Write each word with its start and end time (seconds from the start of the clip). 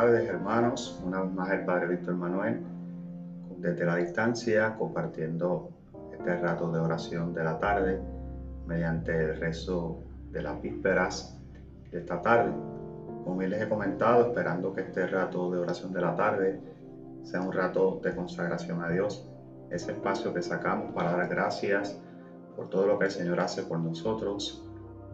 tardes, 0.00 0.28
hermanos. 0.28 1.00
Una 1.04 1.22
vez 1.22 1.32
más 1.32 1.50
el 1.50 1.64
Padre 1.64 1.88
Víctor 1.88 2.14
Manuel, 2.14 2.60
desde 3.56 3.84
la 3.84 3.96
distancia, 3.96 4.76
compartiendo 4.78 5.70
este 6.12 6.36
rato 6.36 6.70
de 6.70 6.78
oración 6.78 7.34
de 7.34 7.42
la 7.42 7.58
tarde 7.58 8.00
mediante 8.64 9.10
el 9.12 9.40
rezo 9.40 9.98
de 10.30 10.42
las 10.42 10.62
vísperas 10.62 11.36
de 11.90 11.98
esta 11.98 12.22
tarde. 12.22 12.52
Como 13.24 13.42
les 13.42 13.60
he 13.60 13.68
comentado, 13.68 14.28
esperando 14.28 14.72
que 14.72 14.82
este 14.82 15.04
rato 15.08 15.50
de 15.50 15.58
oración 15.58 15.92
de 15.92 16.00
la 16.00 16.14
tarde 16.14 16.60
sea 17.24 17.40
un 17.40 17.52
rato 17.52 18.00
de 18.00 18.14
consagración 18.14 18.80
a 18.84 18.90
Dios, 18.90 19.28
ese 19.68 19.90
espacio 19.90 20.32
que 20.32 20.42
sacamos 20.42 20.94
para 20.94 21.16
dar 21.16 21.26
gracias 21.26 22.00
por 22.54 22.70
todo 22.70 22.86
lo 22.86 23.00
que 23.00 23.06
el 23.06 23.10
Señor 23.10 23.40
hace 23.40 23.64
por 23.64 23.80
nosotros, 23.80 24.64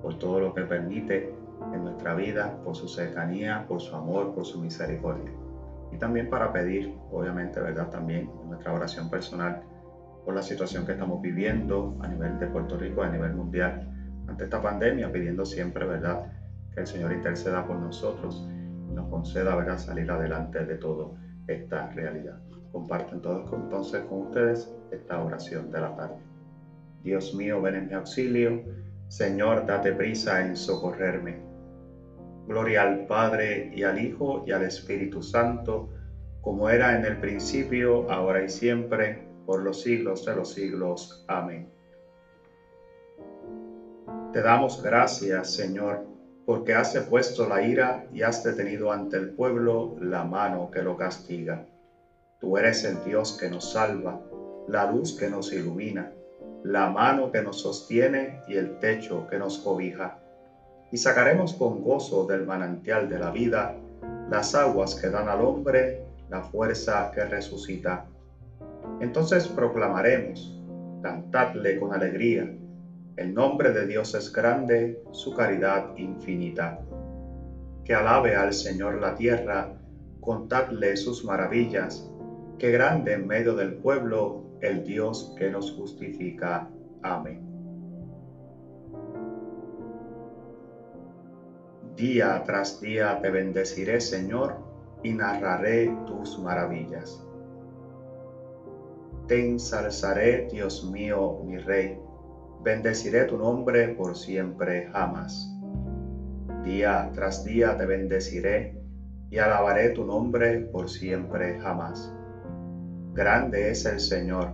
por 0.03 0.19
todo 0.19 0.41
lo 0.41 0.53
que 0.53 0.61
permite 0.65 1.35
en 1.73 1.85
nuestra 1.85 2.15
vida, 2.15 2.59
por 2.65 2.77
su 2.77 2.89
cercanía, 2.89 3.67
por 3.69 3.81
su 3.81 3.95
amor, 3.95 4.35
por 4.35 4.45
su 4.45 4.61
misericordia. 4.61 5.31
Y 5.93 5.97
también 5.99 6.29
para 6.29 6.53
pedir, 6.53 6.95
obviamente, 7.11 7.61
¿verdad? 7.61 7.91
También 7.91 8.31
en 8.43 8.49
nuestra 8.51 8.73
oración 8.73 9.11
personal 9.11 9.63
por 10.25 10.35
la 10.35 10.43
situación 10.43 10.87
que 10.87 10.93
estamos 10.93 11.21
viviendo 11.21 11.97
a 12.01 12.09
nivel 12.09 12.39
de 12.39 12.47
Puerto 12.47 12.77
Rico, 12.77 13.03
a 13.03 13.11
nivel 13.11 13.35
mundial, 13.35 13.91
ante 14.27 14.45
esta 14.45 14.61
pandemia, 14.61 15.13
pidiendo 15.13 15.45
siempre, 15.45 15.87
¿verdad? 15.87 16.33
Que 16.73 16.81
el 16.81 16.87
Señor 16.87 17.13
interceda 17.13 17.67
por 17.67 17.77
nosotros 17.77 18.47
y 18.91 18.93
nos 18.93 19.09
conceda, 19.09 19.55
¿verdad? 19.55 19.79
Salir 19.79 20.11
adelante 20.11 20.65
de 20.65 20.77
toda 20.77 21.11
esta 21.47 21.91
realidad. 21.91 22.41
Comparten 22.73 23.21
todos 23.21 23.53
entonces 23.53 24.03
con 24.05 24.23
ustedes 24.23 24.75
esta 24.91 25.23
oración 25.23 25.71
de 25.71 25.81
la 25.81 25.95
tarde. 25.95 26.17
Dios 27.03 27.35
mío, 27.35 27.61
ven 27.61 27.75
en 27.75 27.89
mi 27.89 27.93
auxilio. 27.93 28.65
Señor, 29.15 29.65
date 29.65 29.93
prisa 29.93 30.45
en 30.45 30.57
socorrerme. 30.57 31.39
Gloria 32.49 32.83
al 32.83 33.07
Padre 33.07 33.71
y 33.73 33.85
al 33.85 34.01
Hijo 34.01 34.43
y 34.45 34.51
al 34.51 34.65
Espíritu 34.65 35.23
Santo, 35.23 35.89
como 36.41 36.69
era 36.69 36.97
en 36.97 37.05
el 37.05 37.21
principio, 37.21 38.11
ahora 38.11 38.43
y 38.43 38.49
siempre, 38.49 39.25
por 39.47 39.63
los 39.63 39.83
siglos 39.83 40.25
de 40.25 40.35
los 40.35 40.51
siglos. 40.51 41.25
Amén. 41.29 41.65
Te 44.33 44.43
damos 44.43 44.83
gracias, 44.83 45.53
Señor, 45.53 46.01
porque 46.45 46.75
has 46.75 46.99
puesto 47.09 47.47
la 47.47 47.63
ira 47.63 48.03
y 48.13 48.23
has 48.23 48.43
detenido 48.43 48.91
ante 48.91 49.17
el 49.17 49.29
pueblo 49.29 49.95
la 50.01 50.25
mano 50.25 50.73
que 50.73 50.83
lo 50.83 50.97
castiga. 50.97 51.63
Tú 52.41 52.59
eres 52.59 52.83
el 52.83 53.01
Dios 53.05 53.33
que 53.33 53.49
nos 53.49 53.71
salva, 53.71 54.19
la 54.67 54.85
luz 54.85 55.15
que 55.15 55.29
nos 55.29 55.53
ilumina, 55.53 56.11
la 56.65 56.89
mano 56.89 57.31
que 57.31 57.43
nos 57.43 57.61
sostiene 57.61 58.41
y 58.49 58.57
el 58.57 58.79
techo 58.79 59.27
que 59.29 59.39
nos 59.39 59.59
cobija. 59.59 60.19
Y 60.91 60.97
sacaremos 60.97 61.53
con 61.53 61.83
gozo 61.83 62.27
del 62.27 62.47
manantial 62.47 63.09
de 63.09 63.19
la 63.19 63.31
vida 63.31 63.77
las 64.31 64.55
aguas 64.55 64.95
que 64.95 65.11
dan 65.11 65.29
al 65.29 65.43
hombre 65.43 66.07
la 66.31 66.41
fuerza 66.43 67.11
que 67.15 67.23
resucita. 67.27 68.07
Entonces 69.01 69.47
proclamaremos, 69.47 70.59
cantadle 71.03 71.79
con 71.79 71.93
alegría, 71.93 72.51
el 73.17 73.35
nombre 73.35 73.73
de 73.73 73.87
Dios 73.87 74.15
es 74.15 74.33
grande, 74.33 75.03
su 75.13 75.35
caridad 75.35 75.95
infinita. 75.97 76.81
Que 77.85 77.95
alabe 77.95 78.37
al 78.37 78.55
Señor 78.55 79.01
la 79.03 79.15
tierra, 79.15 79.75
contadle 80.21 80.97
sus 80.97 81.27
maravillas, 81.27 82.11
que 82.59 82.71
grande 82.71 83.13
en 83.13 83.27
medio 83.27 83.55
del 83.55 83.75
pueblo 83.75 84.44
el 84.61 84.83
Dios 84.83 85.35
que 85.37 85.51
nos 85.51 85.73
justifica. 85.73 86.67
Amén. 87.03 87.41
Día 91.97 92.43
tras 92.45 92.81
día 92.81 93.21
te 93.21 93.31
bendeciré, 93.31 94.01
Señor, 94.01 94.57
y 95.05 95.13
narraré 95.13 95.87
tus 96.07 96.39
maravillas. 96.39 97.23
Te 99.29 99.41
ensalzaré, 99.41 100.47
Dios 100.51 100.83
mío, 100.83 101.37
mi 101.45 101.57
Rey, 101.57 101.97
bendeciré 102.63 103.25
tu 103.25 103.37
nombre 103.37 103.89
por 103.91 104.17
siempre 104.17 104.87
jamás. 104.87 105.49
Día 106.65 107.09
tras 107.13 107.45
día 107.45 107.77
te 107.77 107.85
bendeciré 107.85 108.73
y 109.31 109.39
alabaré 109.39 109.91
tu 109.91 110.05
nombre 110.05 110.59
por 110.73 110.89
siempre 110.89 111.59
jamás. 111.61 112.13
Grande 113.15 113.71
es 113.71 113.87
el 113.87 114.01
Señor, 114.01 114.53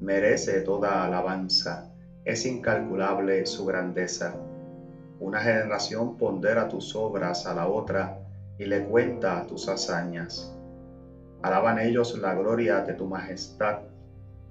merece 0.00 0.62
toda 0.62 1.04
alabanza, 1.04 1.86
es 2.24 2.44
incalculable 2.44 3.46
su 3.46 3.64
grandeza. 3.64 4.34
Una 5.20 5.38
generación 5.38 6.16
pondera 6.16 6.66
tus 6.66 6.96
obras 6.96 7.46
a 7.46 7.54
la 7.54 7.68
otra 7.68 8.18
y 8.58 8.64
le 8.64 8.82
cuenta 8.82 9.46
tus 9.46 9.68
hazañas. 9.68 10.52
Alaban 11.42 11.78
ellos 11.78 12.18
la 12.18 12.34
gloria 12.34 12.80
de 12.80 12.94
tu 12.94 13.06
majestad 13.06 13.78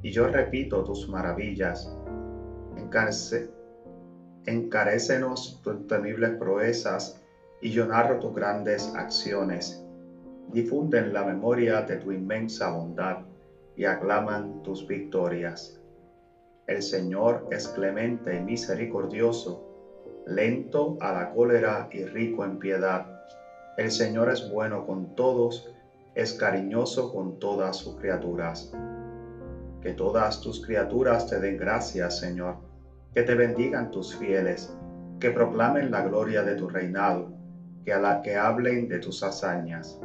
y 0.01 0.11
yo 0.11 0.27
repito 0.27 0.85
tus 0.85 1.09
maravillas. 1.09 1.93
Encarece, 2.77 3.45
encarécenos 4.45 5.59
tus 5.61 5.85
temibles 5.85 6.31
proezas, 6.37 7.21
y 7.61 7.71
yo 7.71 7.85
narro 7.85 8.19
tus 8.19 8.33
grandes 8.33 8.89
acciones. 8.95 9.83
Difunden 10.47 11.11
la 11.11 11.25
memoria 11.25 11.81
de 11.81 11.97
tu 11.97 12.13
inmensa 12.13 12.69
bondad 12.69 13.17
y 13.79 13.85
aclaman 13.85 14.61
tus 14.61 14.85
victorias. 14.85 15.79
El 16.67 16.81
Señor 16.81 17.47
es 17.49 17.69
clemente 17.69 18.35
y 18.35 18.41
misericordioso, 18.41 19.63
lento 20.27 20.97
a 20.99 21.13
la 21.13 21.29
cólera 21.31 21.87
y 21.89 22.03
rico 22.03 22.43
en 22.43 22.59
piedad. 22.59 23.07
El 23.77 23.89
Señor 23.89 24.29
es 24.29 24.51
bueno 24.51 24.85
con 24.85 25.15
todos, 25.15 25.65
es 26.13 26.33
cariñoso 26.33 27.09
con 27.09 27.39
todas 27.39 27.77
sus 27.77 27.95
criaturas. 27.95 28.69
Que 29.81 29.93
todas 29.93 30.41
tus 30.41 30.59
criaturas 30.59 31.25
te 31.27 31.39
den 31.39 31.55
gracias, 31.55 32.17
Señor, 32.19 32.57
que 33.13 33.23
te 33.23 33.33
bendigan 33.33 33.91
tus 33.91 34.13
fieles, 34.13 34.75
que 35.21 35.31
proclamen 35.31 35.89
la 35.89 36.01
gloria 36.01 36.43
de 36.43 36.55
tu 36.55 36.67
reinado, 36.67 37.31
que 37.85 37.95
la 37.97 38.21
que 38.21 38.35
hablen 38.35 38.89
de 38.89 38.99
tus 38.99 39.23
hazañas. 39.23 39.97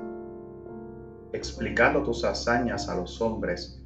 Explicando 1.35 2.01
tus 2.05 2.23
hazañas 2.23 2.89
a 2.89 2.95
los 2.95 3.21
hombres, 3.21 3.77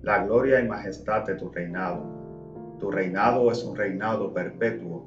la 0.00 0.20
gloria 0.20 0.58
y 0.58 0.66
majestad 0.66 1.26
de 1.26 1.34
tu 1.34 1.50
reinado. 1.50 2.78
Tu 2.78 2.90
reinado 2.90 3.50
es 3.52 3.62
un 3.62 3.76
reinado 3.76 4.32
perpetuo, 4.32 5.04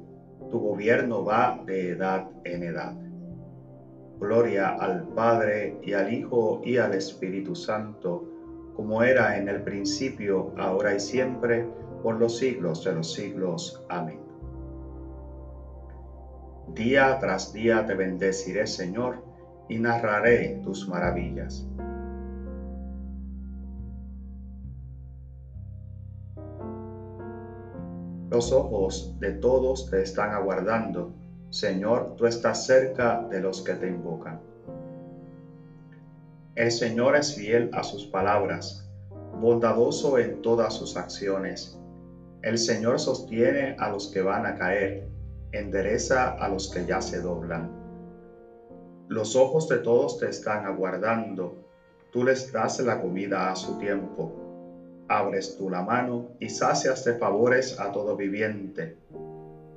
tu 0.48 0.60
gobierno 0.60 1.24
va 1.24 1.60
de 1.66 1.90
edad 1.90 2.24
en 2.44 2.62
edad. 2.62 2.92
Gloria 4.20 4.68
al 4.68 5.08
Padre 5.08 5.74
y 5.82 5.94
al 5.94 6.08
Hijo 6.08 6.60
y 6.62 6.76
al 6.76 6.94
Espíritu 6.94 7.56
Santo, 7.56 8.22
como 8.76 9.02
era 9.02 9.36
en 9.36 9.48
el 9.48 9.60
principio, 9.60 10.52
ahora 10.56 10.94
y 10.94 11.00
siempre, 11.00 11.64
por 12.04 12.16
los 12.16 12.38
siglos 12.38 12.84
de 12.84 12.92
los 12.92 13.12
siglos. 13.12 13.74
Amén. 13.88 14.20
Día 16.74 17.18
tras 17.18 17.52
día 17.52 17.84
te 17.84 17.94
bendeciré, 17.94 18.68
Señor, 18.68 19.18
y 19.68 19.80
narraré 19.80 20.60
tus 20.62 20.86
maravillas. 20.86 21.66
Los 28.38 28.52
ojos 28.52 29.18
de 29.18 29.32
todos 29.32 29.90
te 29.90 30.00
están 30.00 30.32
aguardando. 30.32 31.12
Señor, 31.50 32.14
tú 32.16 32.24
estás 32.24 32.66
cerca 32.66 33.26
de 33.28 33.40
los 33.40 33.62
que 33.62 33.74
te 33.74 33.88
invocan. 33.88 34.40
El 36.54 36.70
Señor 36.70 37.16
es 37.16 37.34
fiel 37.34 37.68
a 37.72 37.82
sus 37.82 38.06
palabras, 38.06 38.88
bondadoso 39.40 40.20
en 40.20 40.40
todas 40.40 40.72
sus 40.72 40.96
acciones. 40.96 41.76
El 42.40 42.58
Señor 42.58 43.00
sostiene 43.00 43.74
a 43.76 43.88
los 43.88 44.06
que 44.06 44.22
van 44.22 44.46
a 44.46 44.54
caer, 44.54 45.08
endereza 45.50 46.28
a 46.28 46.48
los 46.48 46.70
que 46.70 46.86
ya 46.86 47.00
se 47.00 47.20
doblan. 47.20 47.68
Los 49.08 49.34
ojos 49.34 49.66
de 49.66 49.78
todos 49.78 50.16
te 50.16 50.28
están 50.28 50.64
aguardando, 50.64 51.56
tú 52.12 52.22
les 52.22 52.52
das 52.52 52.78
la 52.78 53.00
comida 53.00 53.50
a 53.50 53.56
su 53.56 53.76
tiempo. 53.78 54.37
Abres 55.08 55.56
tú 55.56 55.70
la 55.70 55.82
mano 55.82 56.28
y 56.38 56.50
sacias 56.50 57.04
de 57.04 57.14
favores 57.14 57.78
a 57.80 57.92
todo 57.92 58.16
viviente. 58.16 58.96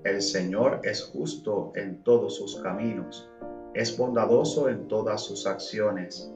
El 0.04 0.22
Señor 0.22 0.82
es 0.84 1.04
justo 1.04 1.72
en 1.76 2.04
todos 2.04 2.36
sus 2.36 2.62
caminos, 2.62 3.30
es 3.74 3.98
bondadoso 3.98 4.68
en 4.70 4.88
todas 4.88 5.22
sus 5.22 5.48
acciones 5.48 6.32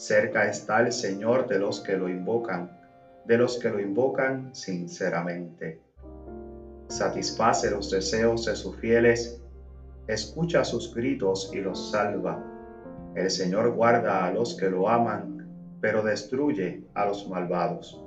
Cerca 0.00 0.46
está 0.46 0.80
el 0.80 0.92
Señor 0.92 1.46
de 1.46 1.58
los 1.58 1.80
que 1.80 1.94
lo 1.94 2.08
invocan, 2.08 2.70
de 3.26 3.36
los 3.36 3.58
que 3.58 3.68
lo 3.68 3.78
invocan 3.78 4.48
sinceramente. 4.54 5.78
Satisface 6.88 7.70
los 7.70 7.90
deseos 7.90 8.46
de 8.46 8.56
sus 8.56 8.76
fieles, 8.76 9.42
escucha 10.06 10.64
sus 10.64 10.94
gritos 10.94 11.50
y 11.52 11.58
los 11.58 11.90
salva. 11.90 12.42
El 13.14 13.30
Señor 13.30 13.74
guarda 13.74 14.24
a 14.24 14.30
los 14.30 14.54
que 14.54 14.70
lo 14.70 14.88
aman, 14.88 15.46
pero 15.82 16.02
destruye 16.02 16.82
a 16.94 17.04
los 17.04 17.28
malvados. 17.28 18.02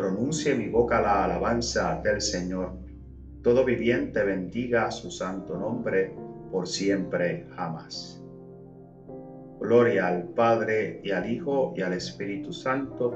Pronuncie 0.00 0.54
mi 0.54 0.66
boca 0.66 0.98
la 1.02 1.24
alabanza 1.24 2.00
del 2.02 2.22
Señor. 2.22 2.72
Todo 3.42 3.66
viviente 3.66 4.24
bendiga 4.24 4.90
su 4.90 5.10
santo 5.10 5.58
nombre 5.58 6.16
por 6.50 6.66
siempre 6.66 7.46
jamás. 7.54 8.24
Gloria 9.60 10.06
al 10.06 10.22
Padre 10.28 11.02
y 11.04 11.10
al 11.10 11.30
Hijo 11.30 11.74
y 11.76 11.82
al 11.82 11.92
Espíritu 11.92 12.50
Santo, 12.50 13.14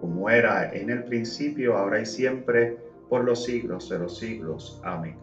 como 0.00 0.30
era 0.30 0.72
en 0.72 0.88
el 0.88 1.04
principio, 1.04 1.76
ahora 1.76 2.00
y 2.00 2.06
siempre, 2.06 2.78
por 3.10 3.24
los 3.24 3.44
siglos 3.44 3.90
de 3.90 3.98
los 3.98 4.16
siglos. 4.16 4.80
Amén. 4.84 5.18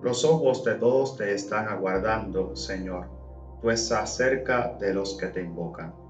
Los 0.00 0.24
ojos 0.24 0.62
de 0.62 0.76
todos 0.76 1.16
te 1.16 1.34
están 1.34 1.66
aguardando, 1.66 2.54
Señor. 2.54 3.08
Tú 3.60 3.68
estás 3.68 4.14
cerca 4.14 4.76
de 4.78 4.94
los 4.94 5.18
que 5.18 5.26
te 5.26 5.42
invocan. 5.42 6.05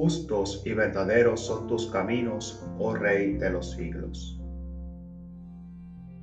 Justos 0.00 0.62
y 0.64 0.72
verdaderos 0.72 1.44
son 1.44 1.66
tus 1.66 1.90
caminos, 1.90 2.58
oh 2.78 2.94
Rey 2.94 3.34
de 3.34 3.50
los 3.50 3.72
siglos. 3.72 4.40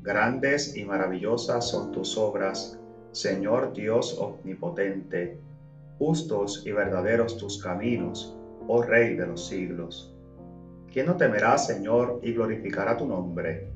Grandes 0.01 0.75
y 0.75 0.83
maravillosas 0.83 1.69
son 1.69 1.91
tus 1.91 2.18
obras, 2.18 2.75
Señor 3.12 3.74
Dios 3.74 4.18
omnipotente. 4.18 5.38
Justos 6.00 6.63
y 6.65 6.71
verdaderos 6.71 7.38
tus 7.38 7.62
caminos, 7.62 8.35
oh 8.68 8.81
Rey 8.81 9.13
de 9.13 9.27
los 9.27 9.45
siglos. 9.45 10.12
¿Quién 10.91 11.06
no 11.06 11.15
temerá, 11.15 11.56
Señor, 11.59 12.18
y 12.24 12.31
glorificará 12.31 12.97
tu 12.97 13.06
nombre? 13.06 13.69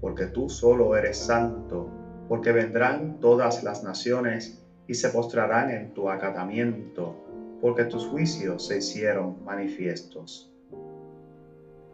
Porque 0.00 0.26
tú 0.26 0.48
solo 0.48 0.94
eres 0.94 1.16
santo, 1.16 1.88
porque 2.28 2.52
vendrán 2.52 3.18
todas 3.18 3.64
las 3.64 3.82
naciones 3.82 4.64
y 4.86 4.94
se 4.94 5.08
postrarán 5.08 5.68
en 5.68 5.92
tu 5.94 6.08
acatamiento, 6.08 7.21
porque 7.62 7.84
tus 7.84 8.04
juicios 8.08 8.66
se 8.66 8.78
hicieron 8.78 9.42
manifiestos. 9.44 10.52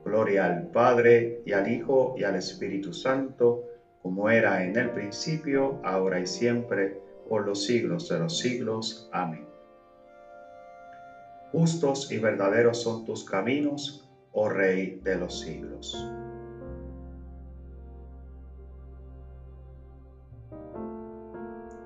Gloria 0.03 0.47
al 0.47 0.69
Padre 0.69 1.43
y 1.45 1.53
al 1.53 1.71
Hijo 1.71 2.15
y 2.17 2.25
al 2.25 2.37
Espíritu 2.37 2.95
Santo, 2.95 3.65
como 4.01 4.31
era 4.31 4.65
en 4.65 4.75
el 4.79 4.91
principio, 4.93 5.79
ahora 5.85 6.21
y 6.21 6.27
siempre, 6.27 6.99
por 7.29 7.45
los 7.45 7.67
siglos 7.67 8.09
de 8.09 8.19
los 8.19 8.39
siglos. 8.39 9.11
Amén. 9.13 9.47
Justos 11.53 12.11
y 12.11 12.17
verdaderos 12.17 12.81
son 12.81 13.05
tus 13.05 13.23
caminos, 13.23 14.09
oh 14.33 14.49
Rey 14.49 14.99
de 15.05 15.17
los 15.17 15.41
siglos. 15.41 16.11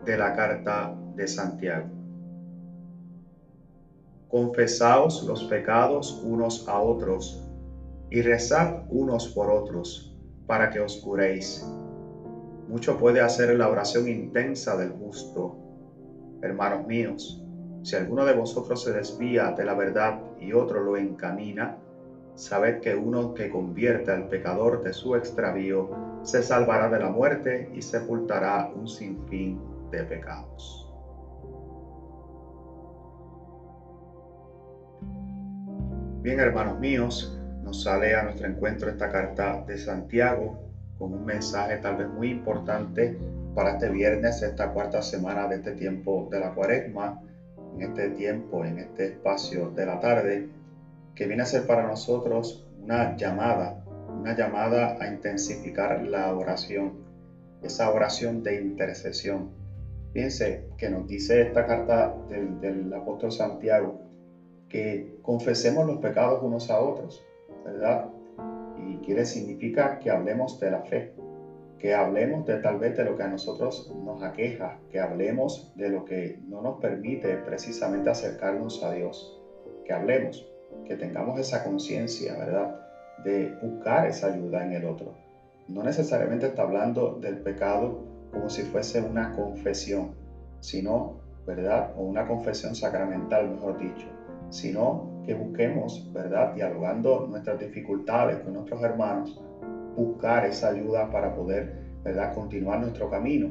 De 0.05 0.17
la 0.17 0.37
carta 0.37 0.95
de 1.17 1.27
Santiago. 1.27 2.02
Confesaos 4.33 5.25
los 5.25 5.45
pecados 5.45 6.23
unos 6.25 6.67
a 6.67 6.79
otros 6.81 7.47
y 8.09 8.23
rezad 8.23 8.79
unos 8.89 9.29
por 9.29 9.51
otros, 9.51 10.17
para 10.47 10.71
que 10.71 10.81
os 10.81 10.97
curéis. 11.03 11.63
Mucho 12.67 12.97
puede 12.97 13.21
hacer 13.21 13.55
la 13.55 13.69
oración 13.69 14.09
intensa 14.09 14.75
del 14.75 14.93
justo. 14.93 15.55
Hermanos 16.41 16.87
míos, 16.87 17.45
si 17.83 17.95
alguno 17.95 18.25
de 18.25 18.33
vosotros 18.33 18.83
se 18.83 18.93
desvía 18.93 19.51
de 19.51 19.67
la 19.67 19.75
verdad 19.75 20.19
y 20.41 20.55
otro 20.55 20.81
lo 20.81 20.97
encamina, 20.97 21.77
sabed 22.35 22.81
que 22.81 22.95
uno 22.95 23.35
que 23.35 23.51
convierte 23.51 24.13
al 24.13 24.29
pecador 24.29 24.83
de 24.83 24.95
su 24.95 25.15
extravío 25.15 25.91
se 26.23 26.43
salvará 26.43 26.89
de 26.89 27.01
la 27.01 27.11
muerte 27.11 27.69
y 27.75 27.83
sepultará 27.83 28.71
un 28.75 28.89
sinfín 28.89 29.61
de 29.91 30.05
pecados. 30.05 30.82
Bien, 36.23 36.39
hermanos 36.39 36.79
míos, 36.79 37.37
nos 37.65 37.83
sale 37.83 38.15
a 38.15 38.23
nuestro 38.23 38.47
encuentro 38.47 38.89
esta 38.89 39.11
carta 39.11 39.65
de 39.67 39.77
Santiago 39.77 40.57
con 40.97 41.13
un 41.15 41.25
mensaje 41.25 41.79
tal 41.79 41.97
vez 41.97 42.09
muy 42.11 42.31
importante 42.31 43.19
para 43.57 43.73
este 43.73 43.89
viernes, 43.89 44.41
esta 44.41 44.71
cuarta 44.71 45.03
semana 45.03 45.49
de 45.49 45.57
este 45.57 45.73
tiempo 45.73 46.29
de 46.31 46.39
la 46.39 46.55
cuaresma, 46.55 47.21
en 47.75 47.83
este 47.83 48.11
tiempo, 48.11 48.65
en 48.65 48.79
este 48.79 49.07
espacio 49.07 49.71
de 49.71 49.85
la 49.85 49.99
tarde, 49.99 50.49
que 51.17 51.27
viene 51.27 51.43
a 51.43 51.47
ser 51.47 51.67
para 51.67 51.89
nosotros 51.89 52.69
una 52.81 53.17
llamada, 53.17 53.83
una 54.17 54.37
llamada 54.37 54.97
a 55.01 55.09
intensificar 55.09 56.05
la 56.05 56.33
oración, 56.33 56.99
esa 57.65 57.91
oración 57.91 58.45
de 58.45 58.63
intercesión. 58.63 59.51
Fíjense 60.13 60.69
que 60.79 60.89
nos 60.89 61.05
dice 61.09 61.43
esta 61.43 61.67
carta 61.67 62.15
del, 62.29 62.61
del 62.61 62.95
apóstol 62.95 63.33
Santiago 63.33 64.12
que 64.73 65.19
confesemos 65.23 65.87
los 65.87 65.99
pecados 65.99 66.43
unos 66.43 66.71
a 66.71 66.81
otros 66.81 67.23
¿verdad? 67.65 68.07
Y 68.77 68.97
quiere 68.99 69.25
significa 69.25 69.99
que 69.99 70.11
hablemos 70.11 70.59
de 70.59 70.71
la 70.71 70.81
fe, 70.81 71.13
que 71.79 71.95
hablemos 71.95 72.45
de 72.45 72.57
tal 72.59 72.79
vez 72.79 72.97
de 72.97 73.05
lo 73.05 73.17
que 73.17 73.23
a 73.23 73.29
nosotros 73.29 73.91
nos 74.05 74.23
aqueja, 74.23 74.79
que 74.91 75.01
hablemos 75.01 75.71
de 75.75 75.89
lo 75.89 76.05
que 76.05 76.39
no 76.49 76.61
nos 76.61 76.81
permite 76.81 77.37
precisamente 77.37 78.11
acercarnos 78.11 78.83
a 78.83 78.91
Dios, 78.93 79.41
que 79.85 79.93
hablemos, 79.93 80.47
que 80.85 80.97
tengamos 80.97 81.39
esa 81.39 81.63
conciencia, 81.63 82.35
¿verdad? 82.37 82.77
De 83.25 83.53
buscar 83.63 84.07
esa 84.07 84.27
ayuda 84.27 84.65
en 84.65 84.73
el 84.73 84.85
otro. 84.85 85.13
No 85.69 85.83
necesariamente 85.83 86.47
está 86.47 86.63
hablando 86.63 87.19
del 87.21 87.39
pecado 87.39 88.05
como 88.33 88.49
si 88.49 88.63
fuese 88.63 89.01
una 89.01 89.31
confesión, 89.33 90.15
sino, 90.61 91.21
¿verdad? 91.47 91.93
O 91.97 92.03
una 92.03 92.27
confesión 92.27 92.75
sacramental, 92.75 93.49
mejor 93.49 93.79
dicho, 93.79 94.09
sino 94.53 95.23
que 95.25 95.35
busquemos, 95.35 96.11
¿verdad? 96.13 96.55
Dialogando 96.55 97.27
nuestras 97.27 97.59
dificultades 97.59 98.39
con 98.41 98.53
nuestros 98.53 98.83
hermanos, 98.83 99.41
buscar 99.97 100.45
esa 100.45 100.69
ayuda 100.69 101.11
para 101.11 101.35
poder, 101.35 101.73
¿verdad? 102.05 102.35
Continuar 102.35 102.81
nuestro 102.81 103.09
camino. 103.09 103.51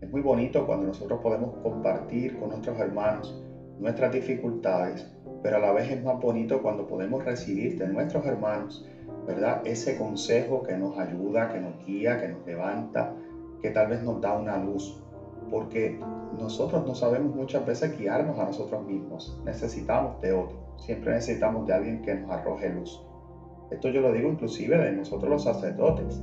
Es 0.00 0.10
muy 0.10 0.20
bonito 0.20 0.66
cuando 0.66 0.88
nosotros 0.88 1.20
podemos 1.22 1.56
compartir 1.62 2.38
con 2.38 2.50
nuestros 2.50 2.78
hermanos 2.78 3.42
nuestras 3.78 4.12
dificultades, 4.12 5.06
pero 5.42 5.56
a 5.56 5.60
la 5.60 5.72
vez 5.72 5.90
es 5.90 6.02
más 6.02 6.20
bonito 6.20 6.62
cuando 6.62 6.86
podemos 6.86 7.24
recibir 7.24 7.78
de 7.78 7.88
nuestros 7.88 8.24
hermanos, 8.26 8.86
¿verdad? 9.26 9.62
Ese 9.64 9.96
consejo 9.96 10.62
que 10.62 10.76
nos 10.76 10.98
ayuda, 10.98 11.48
que 11.48 11.60
nos 11.60 11.84
guía, 11.84 12.18
que 12.18 12.28
nos 12.28 12.46
levanta, 12.46 13.14
que 13.60 13.70
tal 13.70 13.88
vez 13.88 14.02
nos 14.02 14.20
da 14.20 14.34
una 14.34 14.58
luz, 14.58 15.02
porque 15.50 15.98
nosotros 16.38 16.86
no 16.86 16.94
sabemos 16.94 17.34
muchas 17.34 17.64
veces 17.66 17.98
guiarnos 17.98 18.38
a 18.38 18.44
nosotros 18.44 18.84
mismos, 18.84 19.40
necesitamos 19.44 20.20
de 20.20 20.32
otro, 20.32 20.58
siempre 20.78 21.12
necesitamos 21.14 21.66
de 21.66 21.74
alguien 21.74 22.02
que 22.02 22.14
nos 22.14 22.30
arroje 22.30 22.68
luz. 22.70 23.02
Esto 23.70 23.88
yo 23.88 24.00
lo 24.00 24.12
digo 24.12 24.28
inclusive 24.28 24.78
de 24.78 24.92
nosotros 24.92 25.30
los 25.30 25.44
sacerdotes. 25.44 26.22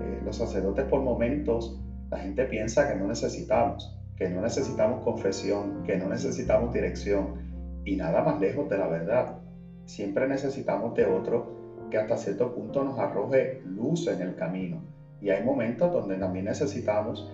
Eh, 0.00 0.20
los 0.24 0.36
sacerdotes 0.36 0.84
por 0.86 1.02
momentos 1.02 1.80
la 2.10 2.18
gente 2.18 2.44
piensa 2.44 2.88
que 2.88 2.98
no 2.98 3.06
necesitamos, 3.06 3.96
que 4.16 4.28
no 4.28 4.42
necesitamos 4.42 5.02
confesión, 5.02 5.82
que 5.84 5.96
no 5.96 6.08
necesitamos 6.08 6.72
dirección 6.72 7.80
y 7.84 7.96
nada 7.96 8.22
más 8.22 8.40
lejos 8.40 8.68
de 8.68 8.78
la 8.78 8.86
verdad. 8.86 9.38
Siempre 9.86 10.28
necesitamos 10.28 10.94
de 10.94 11.06
otro 11.06 11.88
que 11.90 11.98
hasta 11.98 12.16
cierto 12.16 12.54
punto 12.54 12.84
nos 12.84 12.98
arroje 12.98 13.62
luz 13.64 14.06
en 14.08 14.20
el 14.20 14.34
camino. 14.34 14.82
Y 15.20 15.30
hay 15.30 15.42
momentos 15.44 15.92
donde 15.92 16.16
también 16.16 16.44
necesitamos 16.44 17.32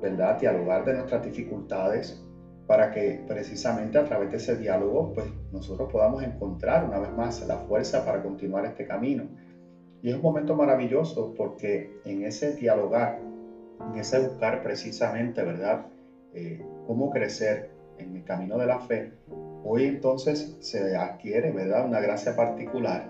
¿verdad? 0.00 0.38
Dialogar 0.38 0.84
de 0.84 0.94
nuestras 0.94 1.22
dificultades 1.22 2.22
para 2.66 2.90
que 2.90 3.24
precisamente 3.26 3.96
a 3.96 4.04
través 4.04 4.30
de 4.30 4.36
ese 4.36 4.56
diálogo, 4.56 5.12
pues 5.14 5.26
nosotros 5.52 5.88
podamos 5.90 6.22
encontrar 6.22 6.84
una 6.84 6.98
vez 6.98 7.10
más 7.12 7.44
la 7.46 7.56
fuerza 7.56 8.04
para 8.04 8.22
continuar 8.22 8.66
este 8.66 8.86
camino. 8.86 9.26
Y 10.02 10.10
es 10.10 10.16
un 10.16 10.22
momento 10.22 10.54
maravilloso 10.54 11.32
porque 11.34 11.90
en 12.04 12.22
ese 12.24 12.52
dialogar, 12.52 13.18
en 13.90 13.98
ese 13.98 14.18
buscar 14.18 14.62
precisamente, 14.62 15.42
¿verdad? 15.42 15.86
Eh, 16.34 16.62
cómo 16.86 17.10
crecer 17.10 17.70
en 17.96 18.14
el 18.14 18.24
camino 18.24 18.58
de 18.58 18.66
la 18.66 18.78
fe, 18.80 19.10
hoy 19.64 19.86
entonces 19.86 20.54
se 20.60 20.94
adquiere, 20.94 21.50
¿verdad? 21.50 21.86
Una 21.86 22.00
gracia 22.00 22.36
particular, 22.36 23.08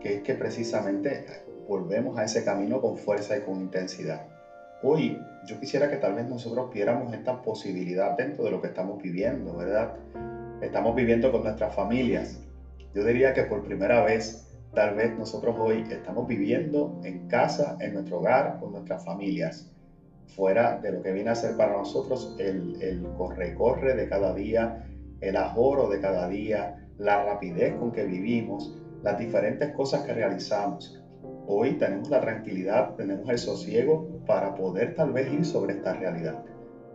que 0.00 0.14
es 0.14 0.20
que 0.20 0.34
precisamente 0.34 1.24
volvemos 1.66 2.18
a 2.18 2.24
ese 2.24 2.44
camino 2.44 2.80
con 2.80 2.96
fuerza 2.96 3.36
y 3.36 3.40
con 3.40 3.56
intensidad. 3.56 4.26
Hoy 4.82 5.18
yo 5.48 5.58
quisiera 5.58 5.88
que 5.88 5.96
tal 5.96 6.12
vez 6.12 6.28
nosotros 6.28 6.70
viéramos 6.72 7.12
esta 7.14 7.40
posibilidad 7.40 8.14
dentro 8.16 8.44
de 8.44 8.50
lo 8.50 8.60
que 8.60 8.66
estamos 8.68 9.02
viviendo, 9.02 9.56
¿verdad? 9.56 9.94
Estamos 10.60 10.94
viviendo 10.94 11.32
con 11.32 11.42
nuestras 11.42 11.74
familias. 11.74 12.38
Yo 12.94 13.02
diría 13.02 13.32
que 13.32 13.44
por 13.44 13.64
primera 13.64 14.02
vez, 14.02 14.46
tal 14.74 14.94
vez 14.94 15.16
nosotros 15.16 15.56
hoy 15.58 15.84
estamos 15.90 16.26
viviendo 16.26 17.00
en 17.02 17.28
casa, 17.28 17.78
en 17.80 17.94
nuestro 17.94 18.18
hogar, 18.18 18.58
con 18.60 18.72
nuestras 18.72 19.02
familias, 19.02 19.66
fuera 20.26 20.76
de 20.76 20.92
lo 20.92 21.00
que 21.00 21.12
viene 21.12 21.30
a 21.30 21.34
ser 21.34 21.56
para 21.56 21.72
nosotros 21.72 22.36
el, 22.38 23.02
corre-corre 23.16 23.94
de 23.94 24.06
cada 24.06 24.34
día, 24.34 24.84
el 25.22 25.36
ahorro 25.36 25.88
de 25.88 25.98
cada 25.98 26.28
día, 26.28 26.74
la 26.98 27.24
rapidez 27.24 27.74
con 27.76 27.90
que 27.90 28.04
vivimos, 28.04 28.74
las 29.02 29.18
diferentes 29.18 29.72
cosas 29.72 30.02
que 30.02 30.12
realizamos 30.12 31.00
hoy 31.50 31.78
tenemos 31.78 32.08
la 32.10 32.20
tranquilidad, 32.20 32.94
tenemos 32.94 33.28
el 33.30 33.38
sosiego 33.38 34.06
para 34.26 34.54
poder 34.54 34.94
tal 34.94 35.12
vez 35.12 35.32
ir 35.32 35.44
sobre 35.44 35.74
esta 35.74 35.94
realidad. 35.94 36.44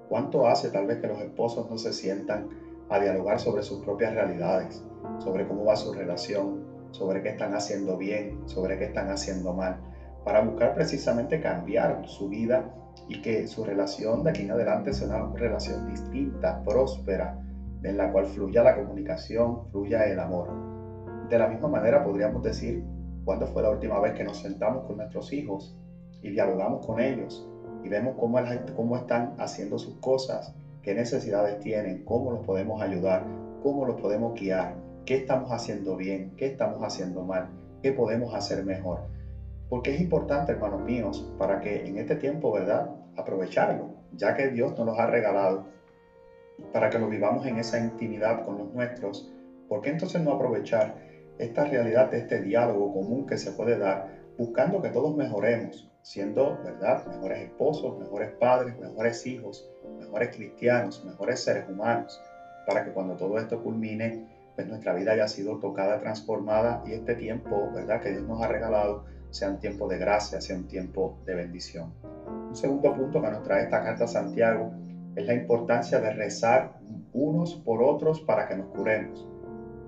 ¿Cuánto 0.07 0.47
hace 0.47 0.69
tal 0.69 0.85
vez 0.85 0.99
que 0.99 1.07
los 1.07 1.19
esposos 1.19 1.69
no 1.69 1.77
se 1.77 1.91
sientan 1.91 2.47
a 2.89 2.99
dialogar 2.99 3.39
sobre 3.39 3.63
sus 3.63 3.79
propias 3.83 4.13
realidades, 4.13 4.83
sobre 5.17 5.47
cómo 5.47 5.65
va 5.65 5.75
su 5.75 5.91
relación, 5.91 6.63
sobre 6.91 7.21
qué 7.23 7.29
están 7.29 7.53
haciendo 7.55 7.97
bien, 7.97 8.47
sobre 8.47 8.77
qué 8.77 8.85
están 8.85 9.09
haciendo 9.09 9.53
mal? 9.53 9.81
para 10.23 10.41
buscar 10.41 10.73
precisamente 10.73 11.39
cambiar 11.39 12.07
su 12.07 12.29
vida 12.29 12.73
y 13.07 13.21
que 13.21 13.47
su 13.47 13.63
relación 13.63 14.23
de 14.23 14.29
aquí 14.29 14.43
en 14.43 14.51
adelante 14.51 14.93
sea 14.93 15.07
una 15.07 15.35
relación 15.35 15.87
distinta, 15.87 16.63
próspera, 16.63 17.37
en 17.83 17.97
la 17.97 18.11
cual 18.11 18.27
fluya 18.27 18.63
la 18.63 18.75
comunicación, 18.75 19.69
fluya 19.71 20.05
el 20.05 20.19
amor. 20.19 20.49
De 21.29 21.37
la 21.37 21.47
misma 21.47 21.67
manera 21.67 22.03
podríamos 22.03 22.41
decir, 22.43 22.83
¿cuándo 23.23 23.47
fue 23.47 23.61
la 23.61 23.69
última 23.69 23.99
vez 23.99 24.13
que 24.13 24.23
nos 24.23 24.37
sentamos 24.37 24.85
con 24.85 24.97
nuestros 24.97 25.31
hijos 25.33 25.75
y 26.21 26.29
dialogamos 26.29 26.85
con 26.85 26.99
ellos 26.99 27.47
y 27.83 27.89
vemos 27.89 28.15
cómo, 28.19 28.39
cómo 28.75 28.97
están 28.97 29.35
haciendo 29.37 29.77
sus 29.77 29.95
cosas, 29.95 30.53
qué 30.81 30.93
necesidades 30.93 31.59
tienen, 31.59 32.03
cómo 32.03 32.31
los 32.31 32.45
podemos 32.45 32.81
ayudar, 32.81 33.25
cómo 33.61 33.85
los 33.85 33.99
podemos 33.99 34.33
guiar, 34.39 34.75
qué 35.05 35.15
estamos 35.15 35.51
haciendo 35.51 35.95
bien, 35.95 36.33
qué 36.37 36.45
estamos 36.45 36.81
haciendo 36.81 37.23
mal, 37.23 37.49
qué 37.81 37.91
podemos 37.91 38.33
hacer 38.33 38.63
mejor? 38.63 39.01
Porque 39.69 39.91
es 39.91 39.99
importante, 39.99 40.51
hermanos 40.51 40.81
míos, 40.81 41.27
para 41.37 41.59
que 41.59 41.85
en 41.85 41.97
este 41.97 42.15
tiempo, 42.15 42.51
¿verdad? 42.51 42.89
Aprovecharlo, 43.15 43.89
ya 44.13 44.33
que 44.33 44.49
Dios 44.49 44.77
nos 44.77 44.85
los 44.85 44.99
ha 44.99 45.07
regalado, 45.07 45.65
para 46.71 46.89
que 46.89 46.99
lo 46.99 47.07
vivamos 47.07 47.45
en 47.45 47.57
esa 47.57 47.79
intimidad 47.79 48.43
con 48.43 48.57
los 48.57 48.73
nuestros. 48.73 49.29
¿Por 49.67 49.81
qué 49.81 49.89
entonces 49.89 50.21
no 50.21 50.31
aprovechar 50.31 50.95
esta 51.37 51.65
realidad 51.65 52.11
de 52.11 52.19
este 52.19 52.41
diálogo 52.41 52.93
común 52.93 53.25
que 53.25 53.37
se 53.37 53.51
puede 53.51 53.77
dar, 53.77 54.07
buscando 54.37 54.81
que 54.81 54.89
todos 54.89 55.15
mejoremos, 55.15 55.89
siendo, 56.01 56.57
¿verdad?, 56.63 57.05
mejores 57.07 57.41
esposos, 57.41 57.97
mejores 57.97 58.31
padres, 58.39 58.77
mejores 58.77 59.25
hijos, 59.25 59.69
mejores 59.99 60.35
cristianos, 60.35 61.03
mejores 61.05 61.43
seres 61.43 61.67
humanos, 61.69 62.21
para 62.67 62.83
que 62.83 62.91
cuando 62.91 63.15
todo 63.15 63.37
esto 63.37 63.61
culmine, 63.61 64.25
pues 64.55 64.67
nuestra 64.67 64.93
vida 64.93 65.11
haya 65.11 65.27
sido 65.27 65.57
tocada, 65.57 65.97
transformada 65.97 66.83
y 66.85 66.93
este 66.93 67.15
tiempo, 67.15 67.71
¿verdad?, 67.73 67.99
que 68.01 68.11
Dios 68.11 68.23
nos 68.23 68.41
ha 68.41 68.47
regalado, 68.47 69.03
sea 69.31 69.49
un 69.49 69.59
tiempo 69.59 69.87
de 69.87 69.97
gracia, 69.97 70.39
sea 70.39 70.55
un 70.55 70.67
tiempo 70.67 71.17
de 71.25 71.33
bendición. 71.33 71.91
Un 72.49 72.55
segundo 72.55 72.93
punto 72.93 73.19
que 73.19 73.29
nos 73.29 73.41
trae 73.41 73.63
esta 73.63 73.81
carta 73.81 74.03
a 74.03 74.07
Santiago 74.07 74.71
es 75.15 75.25
la 75.25 75.33
importancia 75.33 75.99
de 75.99 76.11
rezar 76.11 76.77
unos 77.13 77.55
por 77.55 77.81
otros 77.81 78.21
para 78.21 78.47
que 78.47 78.55
nos 78.55 78.67
curemos. 78.67 79.27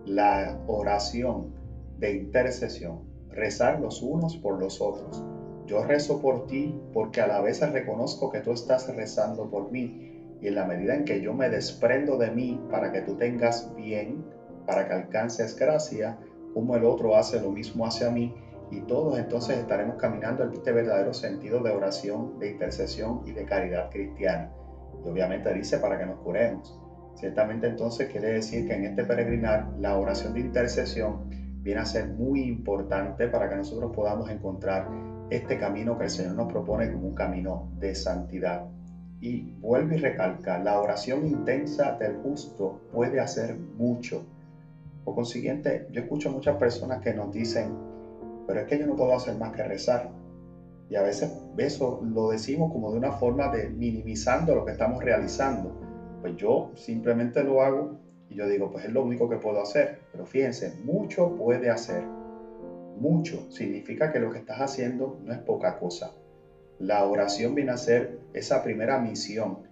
La 0.06 0.60
oración 0.68 1.52
de 1.98 2.14
intercesión, 2.14 3.02
rezar 3.30 3.80
los 3.80 4.02
unos 4.02 4.38
por 4.38 4.60
los 4.60 4.80
otros. 4.80 5.24
Yo 5.66 5.84
rezo 5.84 6.22
por 6.22 6.46
ti 6.46 6.80
porque 6.94 7.22
a 7.22 7.28
la 7.28 7.42
vez 7.42 7.60
reconozco 7.72 8.32
que 8.32 8.42
tú 8.42 8.52
estás 8.52 8.94
rezando 8.96 9.50
por 9.50 9.72
mí 9.72 10.38
y 10.42 10.48
en 10.48 10.56
la 10.56 10.66
medida 10.66 10.94
en 10.94 11.06
que 11.06 11.22
yo 11.22 11.34
me 11.34 11.50
desprendo 11.50 12.18
de 12.18 12.30
mí 12.30 12.62
para 12.70 12.92
que 12.92 13.02
tú 13.02 13.16
tengas 13.16 13.74
bien, 13.76 14.24
para 14.68 14.88
que 14.88 14.94
alcances 14.94 15.56
gracia, 15.56 16.20
como 16.54 16.76
el 16.76 16.86
otro 16.86 17.16
hace 17.16 17.42
lo 17.42 17.50
mismo 17.50 17.86
hacia 17.86 18.12
mí, 18.12 18.34
y 18.72 18.82
todos 18.82 19.18
entonces 19.18 19.58
estaremos 19.58 19.96
caminando 19.96 20.44
en 20.44 20.54
este 20.54 20.72
verdadero 20.72 21.14
sentido 21.14 21.62
de 21.62 21.72
oración, 21.72 22.38
de 22.40 22.52
intercesión 22.52 23.22
y 23.26 23.32
de 23.32 23.46
caridad 23.46 23.90
cristiana. 23.90 24.52
Y 25.04 25.10
obviamente 25.10 25.54
dice 25.54 25.80
para 25.80 25.98
que 25.98 26.06
nos 26.06 26.20
curemos. 26.20 26.85
Ciertamente 27.15 27.67
entonces 27.67 28.10
quiere 28.10 28.34
decir 28.34 28.67
que 28.67 28.74
en 28.75 28.86
este 28.86 29.05
peregrinar 29.05 29.74
la 29.79 29.98
oración 29.98 30.34
de 30.34 30.41
intercesión 30.41 31.29
viene 31.62 31.79
a 31.79 31.86
ser 31.86 32.07
muy 32.10 32.43
importante 32.43 33.27
para 33.27 33.50
que 33.50 33.55
nosotros 33.55 33.91
podamos 33.95 34.29
encontrar 34.29 34.88
este 35.29 35.57
camino 35.57 35.98
que 35.98 36.03
el 36.03 36.10
Señor 36.10 36.36
nos 36.36 36.51
propone 36.51 36.91
como 36.91 37.07
un 37.07 37.15
camino 37.15 37.72
de 37.79 37.95
santidad. 37.95 38.65
Y 39.22 39.53
vuelve 39.60 39.95
y 39.95 40.00
recalca, 40.00 40.60
la 40.60 40.79
oración 40.79 41.25
intensa 41.25 41.93
del 41.93 42.17
justo 42.17 42.81
puede 42.91 43.19
hacer 43.19 43.55
mucho. 43.55 44.24
Por 45.03 45.15
consiguiente, 45.15 45.88
yo 45.91 46.01
escucho 46.01 46.29
muchas 46.29 46.57
personas 46.57 47.00
que 47.00 47.13
nos 47.13 47.31
dicen, 47.31 47.74
pero 48.45 48.60
es 48.60 48.65
que 48.67 48.77
yo 48.77 48.86
no 48.86 48.95
puedo 48.95 49.15
hacer 49.15 49.36
más 49.38 49.51
que 49.51 49.63
rezar. 49.63 50.10
Y 50.89 50.95
a 50.95 51.01
veces 51.01 51.31
eso 51.57 52.00
lo 52.03 52.29
decimos 52.29 52.72
como 52.72 52.91
de 52.91 52.98
una 52.98 53.13
forma 53.13 53.48
de 53.48 53.69
minimizando 53.69 54.53
lo 54.53 54.65
que 54.65 54.74
estamos 54.74 55.03
realizando. 55.03 55.85
Pues 56.25 56.38
yo 56.38 56.72
simplemente 56.74 57.44
lo 57.44 57.62
hago 57.62 58.00
y 58.32 58.34
yo 58.34 58.48
digo, 58.48 58.72
pues 58.72 58.86
es 58.86 58.91
lo 58.91 59.03
único 59.03 59.29
que 59.29 59.38
puedo 59.38 59.62
hacer. 59.62 60.00
Pero 60.12 60.25
fíjense, 60.25 60.72
mucho 60.84 61.36
puede 61.36 61.70
hacer. 61.70 62.01
Mucho 62.98 63.46
significa 63.51 64.12
que 64.12 64.20
lo 64.20 64.32
que 64.32 64.39
estás 64.39 64.60
haciendo 64.60 65.20
no 65.24 65.32
es 65.32 65.38
poca 65.38 65.77
cosa. 65.77 66.13
La 66.79 67.05
oración 67.05 67.53
viene 67.53 67.74
a 67.74 67.77
ser 67.77 68.17
esa 68.34 68.63
primera 68.63 68.98
misión 68.98 69.67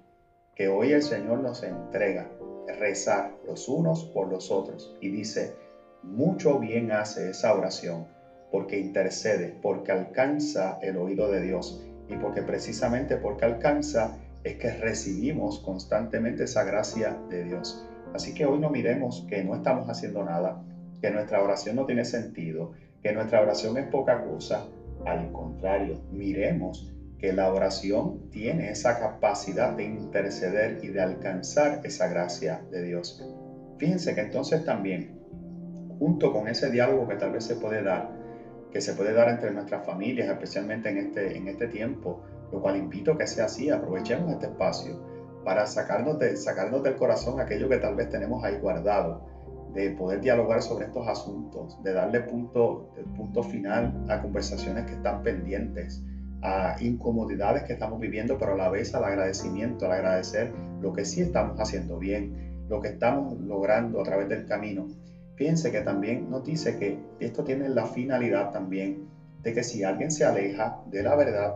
que 0.54 0.68
hoy 0.68 0.92
el 0.92 1.02
Señor 1.02 1.40
nos 1.40 1.64
entrega, 1.64 2.30
rezar 2.68 3.32
los 3.48 3.68
unos 3.68 4.04
por 4.04 4.28
los 4.28 4.52
otros. 4.52 4.96
Y 5.02 5.10
dice, 5.10 5.56
mucho 6.04 6.60
bien 6.60 6.92
hace 6.92 7.32
esa 7.32 7.52
oración 7.52 8.06
porque 8.52 8.78
intercede, 8.78 9.58
porque 9.60 9.92
alcanza 9.92 10.78
el 10.84 10.98
oído 10.98 11.32
de 11.32 11.42
Dios 11.42 11.84
y 12.08 12.16
porque 12.18 12.44
precisamente 12.44 13.18
porque 13.18 13.46
alcanza 13.46 14.20
es 14.44 14.56
que 14.56 14.72
recibimos 14.72 15.60
constantemente 15.60 16.44
esa 16.44 16.64
gracia 16.64 17.18
de 17.30 17.46
Dios. 17.46 17.88
Así 18.14 18.34
que 18.34 18.46
hoy 18.46 18.60
no 18.60 18.70
miremos 18.70 19.26
que 19.30 19.44
no 19.44 19.56
estamos 19.56 19.90
haciendo 19.90 20.24
nada, 20.24 20.62
que 21.02 21.12
nuestra 21.12 21.42
oración 21.42 21.76
no 21.76 21.86
tiene 21.86 22.06
sentido, 22.06 22.74
que 23.02 23.14
nuestra 23.14 23.42
oración 23.42 23.78
es 23.78 23.88
poca 23.88 24.24
cosa. 24.24 24.66
Al 25.06 25.32
contrario, 25.32 26.02
miremos 26.12 26.94
que 27.18 27.34
la 27.34 27.52
oración 27.52 28.30
tiene 28.32 28.70
esa 28.70 29.00
capacidad 29.00 29.72
de 29.76 29.86
interceder 29.86 30.80
y 30.84 30.90
de 30.90 31.02
alcanzar 31.02 31.82
esa 31.86 32.08
gracia 32.08 32.62
de 32.70 32.84
Dios. 32.84 33.26
Fíjense 33.78 34.14
que 34.14 34.22
entonces 34.22 34.66
también, 34.66 35.20
junto 36.00 36.34
con 36.34 36.48
ese 36.48 36.70
diálogo 36.70 37.08
que 37.08 37.16
tal 37.16 37.32
vez 37.32 37.46
se 37.46 37.56
puede 37.56 37.82
dar, 37.82 38.12
que 38.72 38.82
se 38.82 38.94
puede 38.94 39.14
dar 39.14 39.30
entre 39.30 39.52
nuestras 39.52 39.86
familias, 39.86 40.30
especialmente 40.30 40.90
en 40.90 40.98
este, 40.98 41.38
en 41.38 41.48
este 41.48 41.68
tiempo, 41.68 42.24
lo 42.54 42.62
cual 42.62 42.78
invito 42.78 43.18
que 43.18 43.26
sea 43.26 43.46
así, 43.46 43.72
aprovechemos 43.72 44.32
este 44.32 44.46
espacio 44.46 45.02
para 45.44 45.66
sacarnos, 45.66 46.20
de, 46.20 46.38
sacarnos 46.38 46.84
del 46.84 46.96
corazón 46.96 47.40
aquello 47.40 47.68
que 47.68 47.78
tal 47.78 47.96
vez 47.96 48.10
tenemos 48.10 48.44
ahí 48.44 48.60
guardado, 48.60 49.26
de 49.74 49.90
poder 49.90 50.22
dialogar 50.22 50.62
sobre 50.62 50.86
estos 50.86 51.08
asuntos, 51.08 51.82
de 51.84 51.94
darle 51.94 52.22
punto, 52.22 52.92
punto 53.18 53.42
final 53.42 54.06
a 54.08 54.22
conversaciones 54.22 54.86
que 54.86 54.94
están 54.94 55.24
pendientes, 55.24 56.04
a 56.44 56.76
incomodidades 56.80 57.64
que 57.64 57.74
estamos 57.74 58.00
viviendo, 58.00 58.38
pero 58.38 58.54
a 58.54 58.58
la 58.58 58.70
vez 58.70 58.94
al 58.94 59.04
agradecimiento, 59.04 59.88
al 59.88 59.94
agradecer 59.94 60.54
lo 60.80 60.94
que 60.94 61.06
sí 61.06 61.22
estamos 61.22 61.60
haciendo 61.60 61.98
bien, 61.98 62.66
lo 62.70 62.82
que 62.82 62.90
estamos 62.90 63.40
logrando 63.40 64.00
a 64.00 64.04
través 64.04 64.30
del 64.30 64.46
camino. 64.46 64.88
Fíjense 65.36 65.72
que 65.72 65.82
también 65.82 66.30
nos 66.30 66.44
dice 66.44 66.78
que 66.78 67.00
esto 67.20 67.44
tiene 67.44 67.68
la 67.70 67.88
finalidad 67.88 68.52
también 68.52 69.10
de 69.42 69.54
que 69.54 69.64
si 69.64 69.84
alguien 69.84 70.12
se 70.12 70.24
aleja 70.24 70.82
de 70.92 71.02
la 71.02 71.16
verdad, 71.16 71.56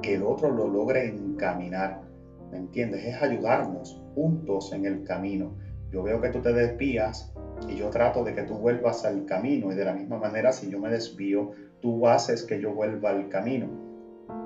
que 0.00 0.14
el 0.14 0.22
otro 0.22 0.50
lo 0.50 0.68
logre 0.68 1.06
encaminar. 1.06 2.02
¿Me 2.50 2.58
entiendes? 2.58 3.04
Es 3.04 3.22
ayudarnos 3.22 4.02
juntos 4.14 4.72
en 4.72 4.84
el 4.84 5.04
camino. 5.04 5.56
Yo 5.90 6.02
veo 6.02 6.20
que 6.20 6.30
tú 6.30 6.40
te 6.40 6.52
desvías 6.52 7.32
y 7.68 7.76
yo 7.76 7.90
trato 7.90 8.24
de 8.24 8.34
que 8.34 8.42
tú 8.42 8.54
vuelvas 8.54 9.04
al 9.04 9.24
camino 9.24 9.72
y 9.72 9.74
de 9.74 9.84
la 9.84 9.92
misma 9.92 10.18
manera 10.18 10.52
si 10.52 10.70
yo 10.70 10.78
me 10.78 10.90
desvío, 10.90 11.50
tú 11.80 12.06
haces 12.06 12.44
que 12.44 12.60
yo 12.60 12.72
vuelva 12.72 13.10
al 13.10 13.28
camino. 13.28 13.68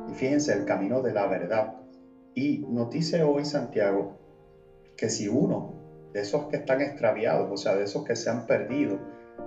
Y 0.08 0.14
fíjense, 0.14 0.52
el 0.52 0.64
camino 0.64 1.02
de 1.02 1.12
la 1.12 1.26
verdad. 1.26 1.74
Y 2.34 2.66
nos 2.68 2.90
hoy 3.22 3.44
Santiago 3.44 4.18
que 4.96 5.08
si 5.08 5.28
uno 5.28 5.74
de 6.12 6.20
esos 6.20 6.44
que 6.46 6.56
están 6.56 6.80
extraviados, 6.80 7.50
o 7.50 7.56
sea, 7.56 7.74
de 7.74 7.84
esos 7.84 8.04
que 8.04 8.16
se 8.16 8.30
han 8.30 8.46
perdido, 8.46 8.98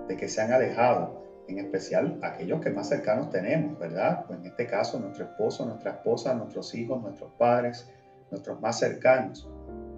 de 0.07 0.17
que 0.17 0.27
se 0.27 0.41
han 0.41 0.51
alejado, 0.51 1.26
en 1.47 1.59
especial 1.59 2.19
aquellos 2.21 2.61
que 2.61 2.69
más 2.69 2.89
cercanos 2.89 3.29
tenemos, 3.29 3.79
¿verdad? 3.79 4.25
Pues 4.27 4.39
en 4.39 4.45
este 4.47 4.67
caso, 4.67 4.99
nuestro 4.99 5.25
esposo, 5.25 5.65
nuestra 5.65 5.91
esposa, 5.91 6.33
nuestros 6.33 6.73
hijos, 6.75 7.01
nuestros 7.01 7.31
padres, 7.37 7.89
nuestros 8.31 8.59
más 8.61 8.79
cercanos. 8.79 9.49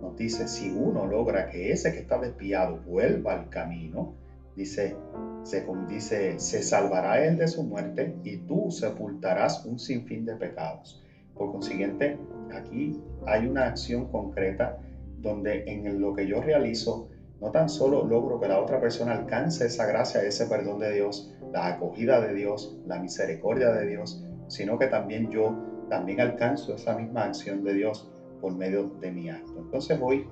Nos 0.02 0.16
dice, 0.16 0.48
si 0.48 0.72
uno 0.72 1.06
logra 1.06 1.48
que 1.48 1.72
ese 1.72 1.92
que 1.92 2.00
está 2.00 2.20
desviado 2.20 2.78
vuelva 2.86 3.34
al 3.34 3.50
camino, 3.50 4.14
dice, 4.56 4.96
se, 5.44 5.66
dice, 5.88 6.40
se 6.40 6.64
salvará 6.64 7.26
él 7.26 7.38
de 7.38 7.48
su 7.48 7.64
muerte 7.64 8.16
y 8.24 8.38
tú 8.38 8.72
sepultarás 8.72 9.66
un 9.66 9.80
sinfín 9.80 10.26
de 10.26 10.36
pecados. 10.36 11.02
Por 11.34 11.52
consiguiente, 11.52 12.18
aquí 12.54 13.02
hay 13.26 13.48
una 13.48 13.68
acción 13.68 14.12
concreta 14.12 14.78
donde 15.18 15.64
en 15.68 16.00
lo 16.02 16.14
que 16.14 16.28
yo 16.28 16.42
realizo, 16.42 17.10
no 17.42 17.52
tan 17.52 17.70
solo 17.70 18.06
logro 18.06 18.40
que 18.40 18.48
la 18.48 18.60
otra 18.60 18.80
persona 18.80 19.14
alcance 19.14 19.66
esa 19.66 19.86
gracia, 19.86 20.22
ese 20.24 20.46
perdón 20.46 20.80
de 20.80 20.94
Dios, 20.94 21.34
la 21.52 21.68
acogida 21.68 22.22
de 22.22 22.34
Dios, 22.34 22.78
la 22.86 23.00
misericordia 23.00 23.72
de 23.72 23.88
Dios, 23.88 24.24
sino 24.48 24.78
que 24.78 24.88
también 24.88 25.30
yo 25.30 25.56
también 25.90 26.22
alcanzo 26.22 26.76
esa 26.76 26.96
misma 26.96 27.24
acción 27.24 27.64
de 27.64 27.74
Dios 27.74 28.12
por 28.42 28.56
medio 28.56 28.90
de 29.02 29.12
mi 29.12 29.30
acto. 29.30 29.60
Entonces 29.60 30.00
voy 30.00 30.28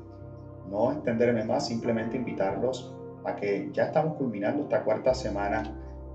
no 0.70 0.92
extenderme 0.92 1.44
más, 1.44 1.68
simplemente 1.68 2.18
invitarlos 2.18 2.94
a 3.26 3.36
que 3.36 3.70
ya 3.74 3.86
estamos 3.86 4.16
culminando 4.18 4.64
esta 4.64 4.84
cuarta 4.84 5.14
semana, 5.14 5.64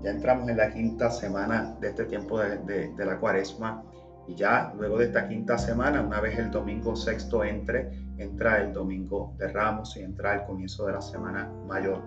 ya 0.01 0.11
entramos 0.11 0.49
en 0.49 0.57
la 0.57 0.71
quinta 0.71 1.09
semana 1.09 1.75
de 1.79 1.89
este 1.89 2.05
tiempo 2.05 2.39
de 2.39 2.93
la 2.97 3.19
cuaresma 3.19 3.83
y 4.27 4.35
ya 4.35 4.73
luego 4.77 4.97
de 4.97 5.05
esta 5.05 5.27
quinta 5.27 5.57
semana, 5.57 6.01
una 6.01 6.21
vez 6.21 6.37
el 6.39 6.49
domingo 6.49 6.95
sexto 6.95 7.43
entre, 7.43 7.91
entra 8.17 8.61
el 8.61 8.71
domingo 8.71 9.33
de 9.37 9.47
Ramos 9.49 9.97
y 9.97 10.01
entra 10.01 10.35
el 10.35 10.45
comienzo 10.45 10.85
de 10.85 10.93
la 10.93 11.01
semana 11.01 11.51
mayor. 11.67 12.01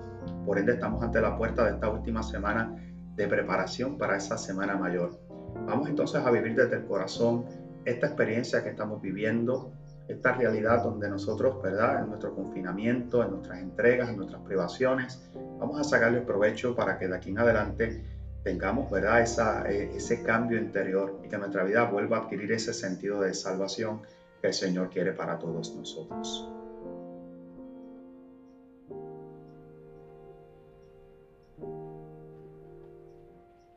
Por 0.45 0.59
ende, 0.59 0.73
estamos 0.73 1.03
ante 1.03 1.21
la 1.21 1.37
puerta 1.37 1.65
de 1.65 1.73
esta 1.73 1.91
última 1.91 2.23
semana 2.23 2.75
de 3.15 3.29
preparación 3.29 3.99
para 3.99 4.17
esa 4.17 4.39
semana 4.39 4.77
mayor. 4.77 5.19
Vamos 5.67 5.89
entonces 5.89 6.25
a 6.25 6.31
vivir 6.31 6.55
desde 6.55 6.77
el 6.77 6.87
corazón 6.87 7.45
esta 7.85 8.07
experiencia 8.07 8.63
que 8.63 8.71
estamos 8.71 9.01
viviendo, 9.01 9.73
esta 10.09 10.33
realidad 10.33 10.83
donde 10.83 11.09
nosotros, 11.09 11.63
¿verdad? 11.63 12.03
En 12.03 12.09
nuestro 12.09 12.35
confinamiento, 12.35 13.25
en 13.25 13.31
nuestras 13.31 13.61
entregas, 13.61 14.09
en 14.09 14.17
nuestras 14.17 14.43
privaciones, 14.43 15.31
vamos 15.59 15.81
a 15.81 15.85
sacarle 15.85 16.21
provecho 16.21 16.75
para 16.75 16.99
que 16.99 17.09
de 17.09 17.17
aquí 17.17 17.31
en 17.31 17.39
adelante 17.39 18.16
tengamos, 18.47 18.89
¿verdad? 18.93 19.27
Eh, 19.69 19.91
ese 19.97 20.23
cambio 20.23 20.57
interior 20.57 21.21
y 21.25 21.29
que 21.29 21.37
nuestra 21.37 21.65
vida 21.65 21.83
vuelva 21.83 22.19
a 22.19 22.21
adquirir 22.21 22.53
ese 22.53 22.73
sentido 22.73 23.21
de 23.21 23.35
salvación 23.35 24.03
que 24.41 24.47
el 24.47 24.53
Señor 24.55 24.89
quiere 24.89 25.11
para 25.11 25.37
todos 25.37 25.75
nosotros. 25.75 26.49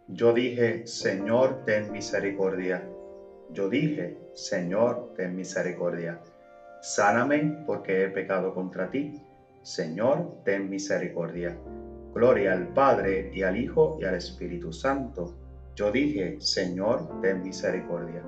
Yo 0.08 0.34
dije, 0.34 0.86
Señor, 0.86 1.64
ten 1.66 1.92
misericordia. 1.92 2.88
Yo 3.52 3.70
dije, 3.70 4.20
Señor, 4.36 5.14
ten 5.16 5.36
misericordia. 5.36 6.22
Sáname 6.84 7.64
porque 7.66 8.04
he 8.04 8.10
pecado 8.10 8.54
contra 8.54 8.92
ti. 8.92 9.20
Señor, 9.64 10.44
ten 10.46 10.70
misericordia. 10.70 11.58
Gloria 12.14 12.54
al 12.54 12.68
Padre 12.70 13.32
y 13.34 13.44
al 13.44 13.58
Hijo 13.58 13.98
y 14.02 14.06
al 14.06 14.16
Espíritu 14.16 14.74
Santo. 14.74 15.36
Yo 15.76 15.92
dije, 15.92 16.38
Señor, 16.40 17.22
ten 17.22 17.42
misericordia. 17.44 18.24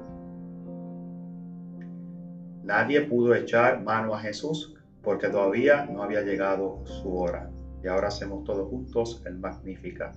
Nadie 2.63 3.01
pudo 3.01 3.33
echar 3.33 3.81
mano 3.81 4.13
a 4.13 4.19
Jesús 4.19 4.75
porque 5.03 5.29
todavía 5.29 5.85
no 5.85 6.03
había 6.03 6.21
llegado 6.21 6.81
su 6.85 7.17
hora. 7.17 7.50
Y 7.83 7.88
ahora 7.88 8.09
hacemos 8.09 8.43
todos 8.43 8.69
juntos 8.69 9.21
el 9.25 9.39
Magnificat. 9.39 10.15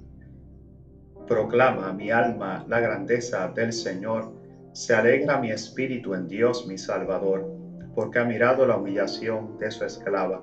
Proclama 1.27 1.93
mi 1.93 2.11
alma 2.11 2.65
la 2.69 2.81
grandeza 2.81 3.49
del 3.49 3.73
Señor, 3.73 4.31
se 4.73 4.95
alegra 4.95 5.41
mi 5.41 5.51
espíritu 5.51 6.15
en 6.15 6.29
Dios 6.29 6.67
mi 6.67 6.77
Salvador, 6.77 7.49
porque 7.95 8.19
ha 8.19 8.25
mirado 8.25 8.67
la 8.67 8.77
humillación 8.77 9.59
de 9.59 9.71
su 9.71 9.85
esclava. 9.85 10.43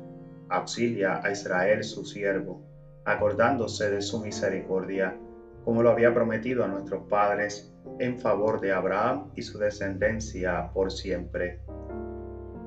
Auxilia 0.51 1.21
a 1.23 1.31
Israel 1.31 1.83
su 1.83 2.05
siervo, 2.05 2.61
acordándose 3.05 3.89
de 3.89 4.01
su 4.01 4.19
misericordia, 4.19 5.17
como 5.65 5.81
lo 5.81 5.91
había 5.91 6.13
prometido 6.13 6.63
a 6.63 6.67
nuestros 6.67 7.07
padres, 7.07 7.73
en 7.99 8.19
favor 8.19 8.61
de 8.61 8.71
Abraham 8.71 9.31
y 9.35 9.41
su 9.41 9.57
descendencia 9.57 10.71
por 10.73 10.91
siempre. 10.91 11.59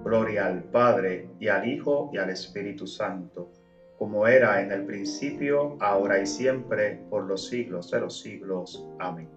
Gloria 0.05 0.47
al 0.47 0.65
Padre 0.65 1.31
y 1.39 1.49
al 1.49 1.67
Hijo 1.69 2.11
y 2.13 2.19
al 2.19 2.31
Espíritu 2.31 2.87
Santo 2.87 3.51
como 3.99 4.27
era 4.27 4.61
en 4.61 4.73
el 4.73 4.85
principio, 4.85 5.77
ahora 5.81 6.21
y 6.21 6.27
siempre, 6.27 7.01
por 7.11 7.25
los 7.25 7.47
siglos 7.47 7.91
de 7.91 8.01
los 8.01 8.21
siglos. 8.21 8.87
Amén. 8.99 9.29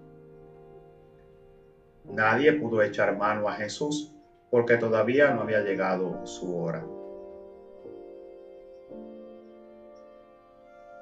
Nadie 2.05 2.53
pudo 2.53 2.81
echar 2.81 3.17
mano 3.17 3.47
a 3.47 3.53
Jesús 3.53 4.13
porque 4.49 4.77
todavía 4.77 5.31
no 5.31 5.41
había 5.41 5.61
llegado 5.61 6.25
su 6.25 6.57
hora. 6.57 6.85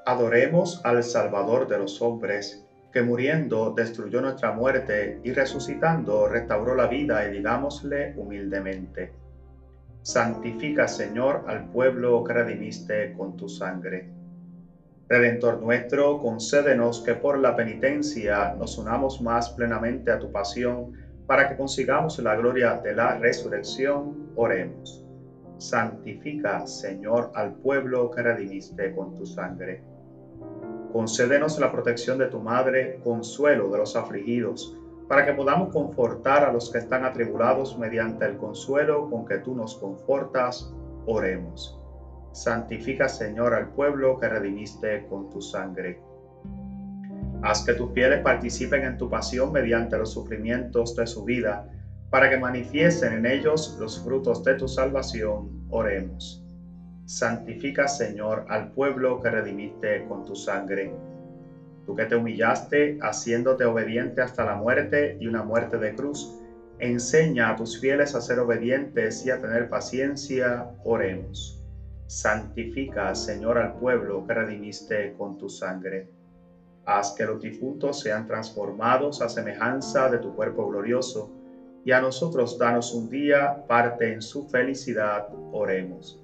Adoremos 0.05 0.81
al 0.83 1.03
Salvador 1.03 1.67
de 1.67 1.79
los 1.79 2.01
hombres, 2.01 2.63
que 2.93 3.01
muriendo 3.01 3.71
destruyó 3.71 4.21
nuestra 4.21 4.51
muerte 4.51 5.19
y 5.23 5.31
resucitando 5.31 6.27
restauró 6.27 6.75
la 6.75 6.87
vida 6.87 7.25
y 7.25 7.31
digámosle 7.31 8.13
humildemente 8.15 9.11
Santifica, 10.05 10.87
Señor, 10.87 11.45
al 11.47 11.71
pueblo 11.71 12.23
que 12.23 12.33
redimiste 12.33 13.11
con 13.13 13.35
tu 13.35 13.49
sangre. 13.49 14.07
Redentor 15.09 15.59
nuestro, 15.59 16.19
concédenos 16.19 17.01
que 17.01 17.15
por 17.15 17.39
la 17.39 17.55
penitencia 17.55 18.53
nos 18.55 18.77
unamos 18.77 19.19
más 19.19 19.49
plenamente 19.49 20.11
a 20.11 20.19
tu 20.19 20.31
pasión, 20.31 20.93
para 21.25 21.49
que 21.49 21.55
consigamos 21.55 22.19
la 22.19 22.35
gloria 22.35 22.75
de 22.75 22.93
la 22.93 23.15
resurrección. 23.15 24.29
Oremos. 24.35 25.03
Santifica, 25.57 26.67
Señor, 26.67 27.31
al 27.33 27.53
pueblo 27.53 28.11
que 28.11 28.21
redimiste 28.21 28.93
con 28.93 29.15
tu 29.15 29.25
sangre. 29.25 29.94
Concédenos 30.91 31.59
la 31.59 31.71
protección 31.71 32.17
de 32.17 32.27
tu 32.27 32.39
Madre, 32.39 32.99
consuelo 33.03 33.69
de 33.69 33.79
los 33.79 33.95
afligidos, 33.95 34.77
para 35.07 35.25
que 35.25 35.33
podamos 35.33 35.71
confortar 35.71 36.43
a 36.43 36.51
los 36.51 36.71
que 36.71 36.79
están 36.79 37.03
atribulados 37.03 37.77
mediante 37.77 38.25
el 38.25 38.37
consuelo 38.37 39.09
con 39.09 39.25
que 39.25 39.37
tú 39.39 39.53
nos 39.55 39.75
confortas, 39.75 40.73
oremos. 41.05 41.79
Santifica, 42.31 43.07
Señor, 43.07 43.53
al 43.53 43.69
pueblo 43.69 44.19
que 44.19 44.29
redimiste 44.29 45.05
con 45.07 45.29
tu 45.29 45.41
sangre. 45.41 45.99
Haz 47.43 47.63
que 47.63 47.73
tus 47.73 47.91
fieles 47.93 48.21
participen 48.21 48.83
en 48.83 48.97
tu 48.97 49.09
pasión 49.09 49.51
mediante 49.51 49.97
los 49.97 50.11
sufrimientos 50.13 50.95
de 50.95 51.05
su 51.05 51.23
vida, 51.23 51.69
para 52.09 52.29
que 52.29 52.37
manifiesten 52.37 53.13
en 53.13 53.25
ellos 53.25 53.77
los 53.79 54.03
frutos 54.03 54.43
de 54.43 54.55
tu 54.55 54.67
salvación, 54.67 55.65
oremos. 55.69 56.44
Santifica, 57.05 57.87
Señor, 57.87 58.45
al 58.47 58.71
pueblo 58.71 59.21
que 59.21 59.29
redimiste 59.29 60.03
con 60.07 60.25
tu 60.25 60.35
sangre 60.35 60.91
tú 61.85 61.95
que 61.95 62.05
te 62.05 62.15
humillaste 62.15 62.97
haciéndote 63.01 63.63
obediente 63.65 64.21
hasta 64.21 64.43
la 64.43 64.55
muerte 64.55 65.15
y 65.19 65.27
una 65.27 65.43
muerte 65.43 65.77
de 65.77 65.93
cruz, 65.95 66.29
enseña 66.79 67.49
a 67.49 67.55
tus 67.55 67.79
fieles 67.79 68.15
a 68.15 68.21
ser 68.21 68.39
obedientes 68.39 69.23
y 69.25 69.29
a 69.29 69.39
tener 69.39 69.69
paciencia, 69.69 70.67
oremos. 70.83 71.57
Santifica, 72.07 73.13
Señor, 73.15 73.57
al 73.57 73.77
pueblo 73.77 74.25
que 74.25 74.33
redimiste 74.33 75.13
con 75.17 75.37
tu 75.37 75.49
sangre. 75.49 76.05
Haz 76.85 77.13
que 77.13 77.25
los 77.25 77.41
difuntos 77.41 77.99
sean 77.99 78.27
transformados 78.27 79.21
a 79.21 79.29
semejanza 79.29 80.09
de 80.09 80.19
tu 80.19 80.35
cuerpo 80.35 80.67
glorioso, 80.67 81.29
y 81.83 81.91
a 81.91 81.99
nosotros 81.99 82.57
danos 82.57 82.91
un 82.93 83.09
día 83.09 83.55
parte 83.67 84.11
en 84.11 84.21
su 84.21 84.43
felicidad, 84.49 85.27
oremos. 85.51 86.19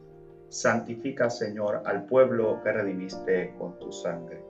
Santifica, 0.52 1.30
Señor, 1.30 1.82
al 1.86 2.04
pueblo 2.04 2.62
que 2.62 2.74
redimiste 2.74 3.54
con 3.58 3.80
tu 3.80 3.90
sangre. 3.90 4.44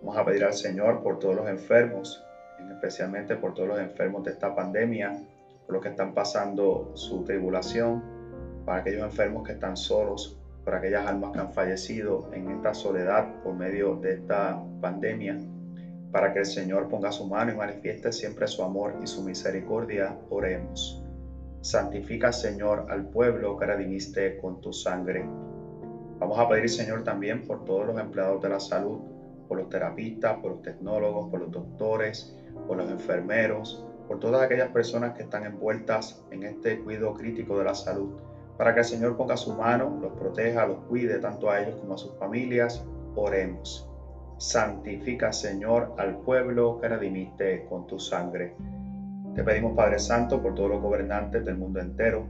Vamos 0.00 0.16
a 0.16 0.24
pedir 0.24 0.42
al 0.42 0.54
Señor 0.54 1.02
por 1.02 1.18
todos 1.18 1.36
los 1.36 1.46
enfermos, 1.50 2.24
especialmente 2.72 3.36
por 3.36 3.52
todos 3.52 3.68
los 3.68 3.78
enfermos 3.78 4.24
de 4.24 4.30
esta 4.30 4.54
pandemia, 4.54 5.12
por 5.66 5.74
los 5.74 5.82
que 5.82 5.90
están 5.90 6.14
pasando 6.14 6.92
su 6.94 7.24
tribulación, 7.24 8.02
para 8.64 8.78
aquellos 8.78 9.02
enfermos 9.02 9.46
que 9.46 9.52
están 9.52 9.76
solos, 9.76 10.38
por 10.64 10.74
aquellas 10.74 11.06
almas 11.06 11.32
que 11.32 11.40
han 11.40 11.52
fallecido 11.52 12.30
en 12.32 12.50
esta 12.50 12.72
soledad 12.72 13.42
por 13.42 13.54
medio 13.54 13.96
de 13.96 14.14
esta 14.14 14.58
pandemia, 14.80 15.36
para 16.10 16.32
que 16.32 16.38
el 16.38 16.46
Señor 16.46 16.88
ponga 16.88 17.12
su 17.12 17.26
mano 17.26 17.52
y 17.52 17.54
manifieste 17.54 18.10
siempre 18.12 18.46
su 18.46 18.62
amor 18.62 18.94
y 19.02 19.06
su 19.06 19.22
misericordia, 19.22 20.16
oremos. 20.30 21.03
Santifica, 21.64 22.30
Señor, 22.30 22.88
al 22.90 23.06
pueblo 23.06 23.56
que 23.56 23.64
redimiste 23.64 24.36
con 24.36 24.60
tu 24.60 24.70
sangre. 24.70 25.24
Vamos 26.18 26.38
a 26.38 26.46
pedir, 26.46 26.68
Señor, 26.68 27.04
también 27.04 27.46
por 27.46 27.64
todos 27.64 27.86
los 27.86 27.98
empleados 27.98 28.42
de 28.42 28.50
la 28.50 28.60
salud, 28.60 29.00
por 29.48 29.56
los 29.56 29.70
terapistas, 29.70 30.40
por 30.40 30.50
los 30.50 30.62
tecnólogos, 30.62 31.30
por 31.30 31.40
los 31.40 31.50
doctores, 31.50 32.36
por 32.68 32.76
los 32.76 32.90
enfermeros, 32.90 33.82
por 34.06 34.20
todas 34.20 34.42
aquellas 34.42 34.68
personas 34.72 35.14
que 35.14 35.22
están 35.22 35.46
envueltas 35.46 36.22
en 36.30 36.42
este 36.42 36.80
cuidado 36.80 37.14
crítico 37.14 37.56
de 37.58 37.64
la 37.64 37.74
salud, 37.74 38.10
para 38.58 38.74
que 38.74 38.80
el 38.80 38.86
Señor 38.86 39.16
ponga 39.16 39.38
su 39.38 39.54
mano, 39.54 39.98
los 40.02 40.12
proteja, 40.18 40.66
los 40.66 40.80
cuide 40.80 41.18
tanto 41.18 41.48
a 41.48 41.62
ellos 41.62 41.76
como 41.80 41.94
a 41.94 41.98
sus 41.98 42.14
familias. 42.18 42.84
Oremos. 43.16 43.88
Santifica, 44.36 45.32
Señor, 45.32 45.94
al 45.96 46.18
pueblo 46.18 46.78
que 46.78 46.88
redimiste 46.88 47.64
con 47.70 47.86
tu 47.86 47.98
sangre. 47.98 48.54
Te 49.34 49.42
pedimos, 49.42 49.74
Padre 49.74 49.98
Santo, 49.98 50.40
por 50.40 50.54
todos 50.54 50.70
los 50.70 50.80
gobernantes 50.80 51.44
del 51.44 51.56
mundo 51.56 51.80
entero, 51.80 52.28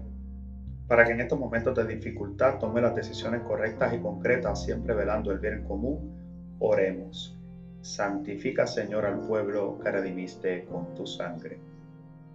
para 0.89 1.05
que 1.05 1.13
en 1.13 1.21
estos 1.21 1.39
momentos 1.39 1.75
de 1.75 1.87
dificultad 1.87 2.59
tome 2.59 2.81
las 2.81 2.95
decisiones 2.95 3.43
correctas 3.43 3.93
y 3.93 3.99
concretas, 3.99 4.65
siempre 4.65 4.95
velando 4.95 5.31
el 5.31 5.39
bien 5.39 5.65
común 5.65 6.57
Oremos. 6.61 7.37
Santifica, 7.83 8.67
Señor, 8.67 9.05
al 9.05 9.21
pueblo 9.21 9.79
que 9.83 9.91
redimiste 9.91 10.65
con 10.65 10.95
tu 10.95 11.07
sangre. 11.07 11.59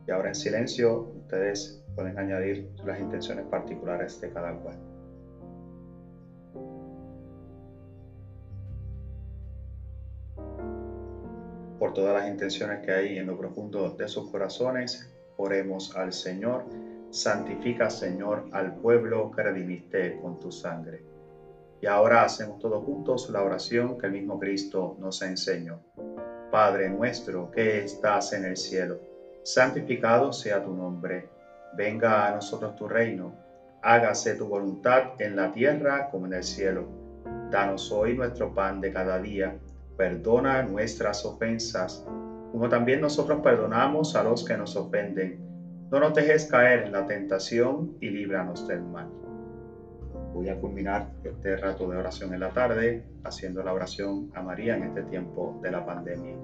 Y 0.08 0.12
ahora 0.12 0.30
en 0.30 0.36
silencio, 0.36 1.14
ustedes 1.16 1.84
pueden 1.96 2.20
añadir 2.20 2.70
las 2.86 3.00
intenciones 3.00 3.46
particulares 3.46 4.22
de 4.22 4.30
cada 4.30 4.54
cual. 4.54 4.89
Por 11.90 11.96
todas 11.96 12.22
las 12.22 12.30
intenciones 12.30 12.86
que 12.86 12.92
hay 12.92 13.18
en 13.18 13.26
lo 13.26 13.36
profundo 13.36 13.90
de 13.90 14.08
sus 14.08 14.30
corazones, 14.30 15.10
oremos 15.38 15.96
al 15.96 16.14
Señor. 16.14 16.66
Santifica, 17.10 17.90
Señor, 17.90 18.46
al 18.52 18.76
pueblo 18.76 19.32
que 19.32 19.42
redimiste 19.42 20.20
con 20.22 20.40
tu 20.40 20.52
sangre. 20.52 21.02
Y 21.82 21.88
ahora 21.88 22.22
hacemos 22.22 22.60
todos 22.60 22.84
juntos 22.84 23.28
la 23.32 23.42
oración 23.42 23.98
que 23.98 24.06
el 24.06 24.12
mismo 24.12 24.38
Cristo 24.38 24.98
nos 25.00 25.24
enseñó. 25.24 25.80
Padre 26.52 26.92
nuestro 26.92 27.50
que 27.50 27.80
estás 27.80 28.34
en 28.34 28.46
el 28.46 28.56
cielo, 28.56 29.00
santificado 29.44 30.32
sea 30.32 30.64
tu 30.64 30.76
nombre. 30.76 31.28
Venga 31.76 32.28
a 32.28 32.36
nosotros 32.36 32.76
tu 32.76 32.88
reino. 32.88 33.34
Hágase 33.82 34.36
tu 34.36 34.48
voluntad 34.48 35.14
en 35.18 35.36
la 35.36 35.52
tierra 35.52 36.08
como 36.12 36.28
en 36.28 36.34
el 36.34 36.44
cielo. 36.44 36.88
Danos 37.50 37.92
hoy 37.92 38.16
nuestro 38.16 38.54
pan 38.54 38.80
de 38.80 38.94
cada 38.94 39.20
día 39.20 39.58
perdona 40.00 40.64
nuestras 40.64 41.26
ofensas, 41.26 42.06
como 42.54 42.70
también 42.70 43.02
nosotros 43.02 43.42
perdonamos 43.44 44.16
a 44.16 44.24
los 44.24 44.46
que 44.46 44.56
nos 44.56 44.78
ofenden. 44.78 45.46
No 45.92 46.00
nos 46.00 46.14
dejes 46.14 46.46
caer 46.46 46.84
en 46.84 46.94
la 46.94 47.06
tentación 47.06 47.98
y 48.00 48.10
líbranos 48.10 48.66
del 48.66 48.82
mal. 48.82 49.10
Voy 50.34 50.48
a 50.48 50.58
culminar 50.58 51.12
este 51.22 51.58
rato 51.58 51.90
de 51.90 51.98
oración 51.98 52.34
en 52.34 52.40
la 52.40 52.52
tarde 52.52 53.04
haciendo 53.26 53.62
la 53.62 53.74
oración 53.74 54.32
a 54.36 54.42
María 54.42 54.78
en 54.78 54.84
este 54.84 55.04
tiempo 55.04 55.60
de 55.62 55.72
la 55.72 55.86
pandemia. 55.86 56.38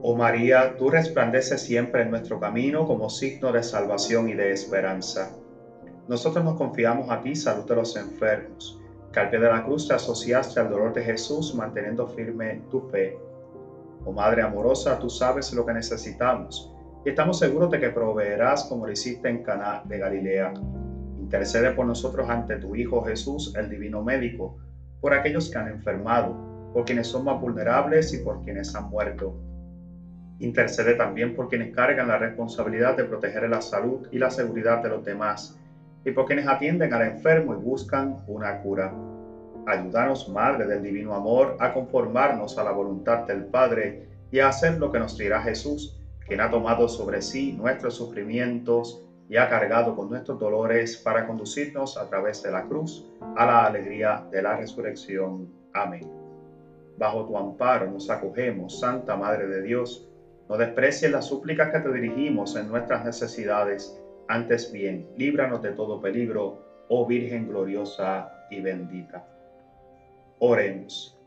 Oh 0.00 0.16
María, 0.16 0.76
tú 0.76 0.90
resplandeces 0.90 1.62
siempre 1.62 2.02
en 2.02 2.10
nuestro 2.10 2.38
camino 2.38 2.86
como 2.86 3.08
signo 3.08 3.52
de 3.52 3.62
salvación 3.62 4.28
y 4.28 4.34
de 4.34 4.52
esperanza. 4.52 5.34
Nosotros 6.08 6.44
nos 6.44 6.58
confiamos 6.58 7.10
a 7.10 7.22
ti, 7.22 7.34
salud 7.34 7.66
de 7.66 7.74
los 7.74 7.96
enfermos 7.96 8.83
pie 9.14 9.38
de 9.38 9.48
la 9.48 9.64
cruz 9.64 9.86
te 9.86 9.94
asociaste 9.94 10.58
al 10.60 10.70
dolor 10.70 10.92
de 10.92 11.02
Jesús 11.02 11.54
manteniendo 11.54 12.08
firme 12.08 12.62
tu 12.70 12.80
fe. 12.90 13.16
Oh 14.04 14.12
Madre 14.12 14.42
amorosa, 14.42 14.98
tú 14.98 15.08
sabes 15.08 15.52
lo 15.52 15.64
que 15.64 15.72
necesitamos 15.72 16.74
y 17.04 17.10
estamos 17.10 17.38
seguros 17.38 17.70
de 17.70 17.78
que 17.80 17.90
proveerás 17.90 18.64
como 18.64 18.86
lo 18.86 18.92
hiciste 18.92 19.28
en 19.28 19.42
Caná 19.42 19.82
de 19.84 19.98
Galilea. 19.98 20.54
Intercede 21.18 21.70
por 21.72 21.86
nosotros 21.86 22.28
ante 22.28 22.56
tu 22.56 22.74
Hijo 22.74 23.04
Jesús, 23.04 23.54
el 23.56 23.68
Divino 23.68 24.02
Médico, 24.02 24.56
por 25.00 25.14
aquellos 25.14 25.50
que 25.50 25.58
han 25.58 25.68
enfermado, 25.68 26.34
por 26.72 26.84
quienes 26.84 27.06
son 27.06 27.24
más 27.24 27.40
vulnerables 27.40 28.12
y 28.14 28.18
por 28.18 28.42
quienes 28.42 28.74
han 28.74 28.88
muerto. 28.88 29.38
Intercede 30.40 30.94
también 30.94 31.36
por 31.36 31.48
quienes 31.48 31.74
cargan 31.74 32.08
la 32.08 32.18
responsabilidad 32.18 32.96
de 32.96 33.04
proteger 33.04 33.48
la 33.48 33.60
salud 33.60 34.08
y 34.10 34.18
la 34.18 34.30
seguridad 34.30 34.82
de 34.82 34.88
los 34.88 35.04
demás 35.04 35.58
y 36.04 36.10
por 36.10 36.26
quienes 36.26 36.46
atienden 36.46 36.92
al 36.92 37.02
enfermo 37.02 37.54
y 37.54 37.56
buscan 37.56 38.22
una 38.26 38.60
cura. 38.60 38.92
Ayúdanos, 39.66 40.28
Madre 40.28 40.66
del 40.66 40.82
Divino 40.82 41.14
Amor, 41.14 41.56
a 41.58 41.72
conformarnos 41.72 42.58
a 42.58 42.64
la 42.64 42.72
voluntad 42.72 43.26
del 43.26 43.44
Padre 43.46 44.08
y 44.30 44.40
a 44.40 44.48
hacer 44.48 44.78
lo 44.78 44.92
que 44.92 44.98
nos 44.98 45.16
dirá 45.16 45.40
Jesús, 45.40 45.98
quien 46.26 46.40
ha 46.40 46.50
tomado 46.50 46.88
sobre 46.88 47.22
sí 47.22 47.52
nuestros 47.52 47.94
sufrimientos 47.94 49.00
y 49.28 49.36
ha 49.38 49.48
cargado 49.48 49.96
con 49.96 50.10
nuestros 50.10 50.38
dolores 50.38 50.98
para 50.98 51.26
conducirnos 51.26 51.96
a 51.96 52.08
través 52.08 52.42
de 52.42 52.50
la 52.50 52.64
cruz 52.64 53.06
a 53.36 53.46
la 53.46 53.64
alegría 53.64 54.22
de 54.30 54.42
la 54.42 54.56
resurrección. 54.56 55.48
Amén. 55.72 56.06
Bajo 56.98 57.26
tu 57.26 57.36
amparo 57.38 57.90
nos 57.90 58.10
acogemos, 58.10 58.78
Santa 58.78 59.16
Madre 59.16 59.46
de 59.46 59.62
Dios. 59.62 60.06
No 60.48 60.58
desprecies 60.58 61.10
las 61.10 61.24
súplicas 61.24 61.72
que 61.72 61.80
te 61.80 61.90
dirigimos 61.90 62.54
en 62.54 62.68
nuestras 62.68 63.02
necesidades 63.02 63.98
antes 64.28 64.72
bien, 64.72 65.08
líbranos 65.16 65.62
de 65.62 65.72
todo 65.72 66.00
peligro, 66.00 66.86
oh 66.88 67.06
Virgen 67.06 67.48
gloriosa 67.48 68.30
y 68.50 68.60
bendita. 68.60 69.26
Oremos. 70.38 71.18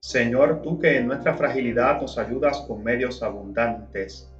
Señor, 0.00 0.60
tú 0.62 0.78
que 0.78 0.98
en 0.98 1.06
nuestra 1.06 1.34
fragilidad 1.34 2.00
nos 2.00 2.18
ayudas 2.18 2.60
con 2.68 2.84
medios 2.84 3.22
abundantes, 3.22 4.30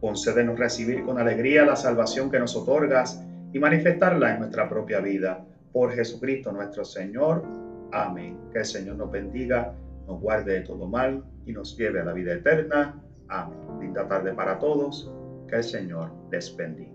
concédenos 0.00 0.58
recibir 0.58 1.04
con 1.04 1.18
alegría 1.18 1.64
la 1.64 1.76
salvación 1.76 2.30
que 2.30 2.40
nos 2.40 2.56
otorgas 2.56 3.24
y 3.52 3.58
manifestarla 3.58 4.32
en 4.32 4.40
nuestra 4.40 4.68
propia 4.68 5.00
vida. 5.00 5.44
Por 5.72 5.92
Jesucristo 5.92 6.50
nuestro 6.50 6.84
Señor. 6.84 7.44
Amén. 7.92 8.36
Que 8.52 8.58
el 8.60 8.64
Señor 8.64 8.96
nos 8.96 9.12
bendiga, 9.12 9.72
nos 10.06 10.20
guarde 10.20 10.54
de 10.54 10.60
todo 10.62 10.88
mal 10.88 11.24
y 11.46 11.52
nos 11.52 11.76
lleve 11.76 12.00
a 12.00 12.04
la 12.04 12.12
vida 12.12 12.34
eterna. 12.34 13.00
Amén. 13.28 13.58
Linda 13.80 14.08
tarde 14.08 14.32
para 14.32 14.58
todos. 14.58 15.10
Que 15.48 15.56
el 15.56 15.64
Señor 15.64 16.12
les 16.30 16.56
bendiga. 16.56 16.91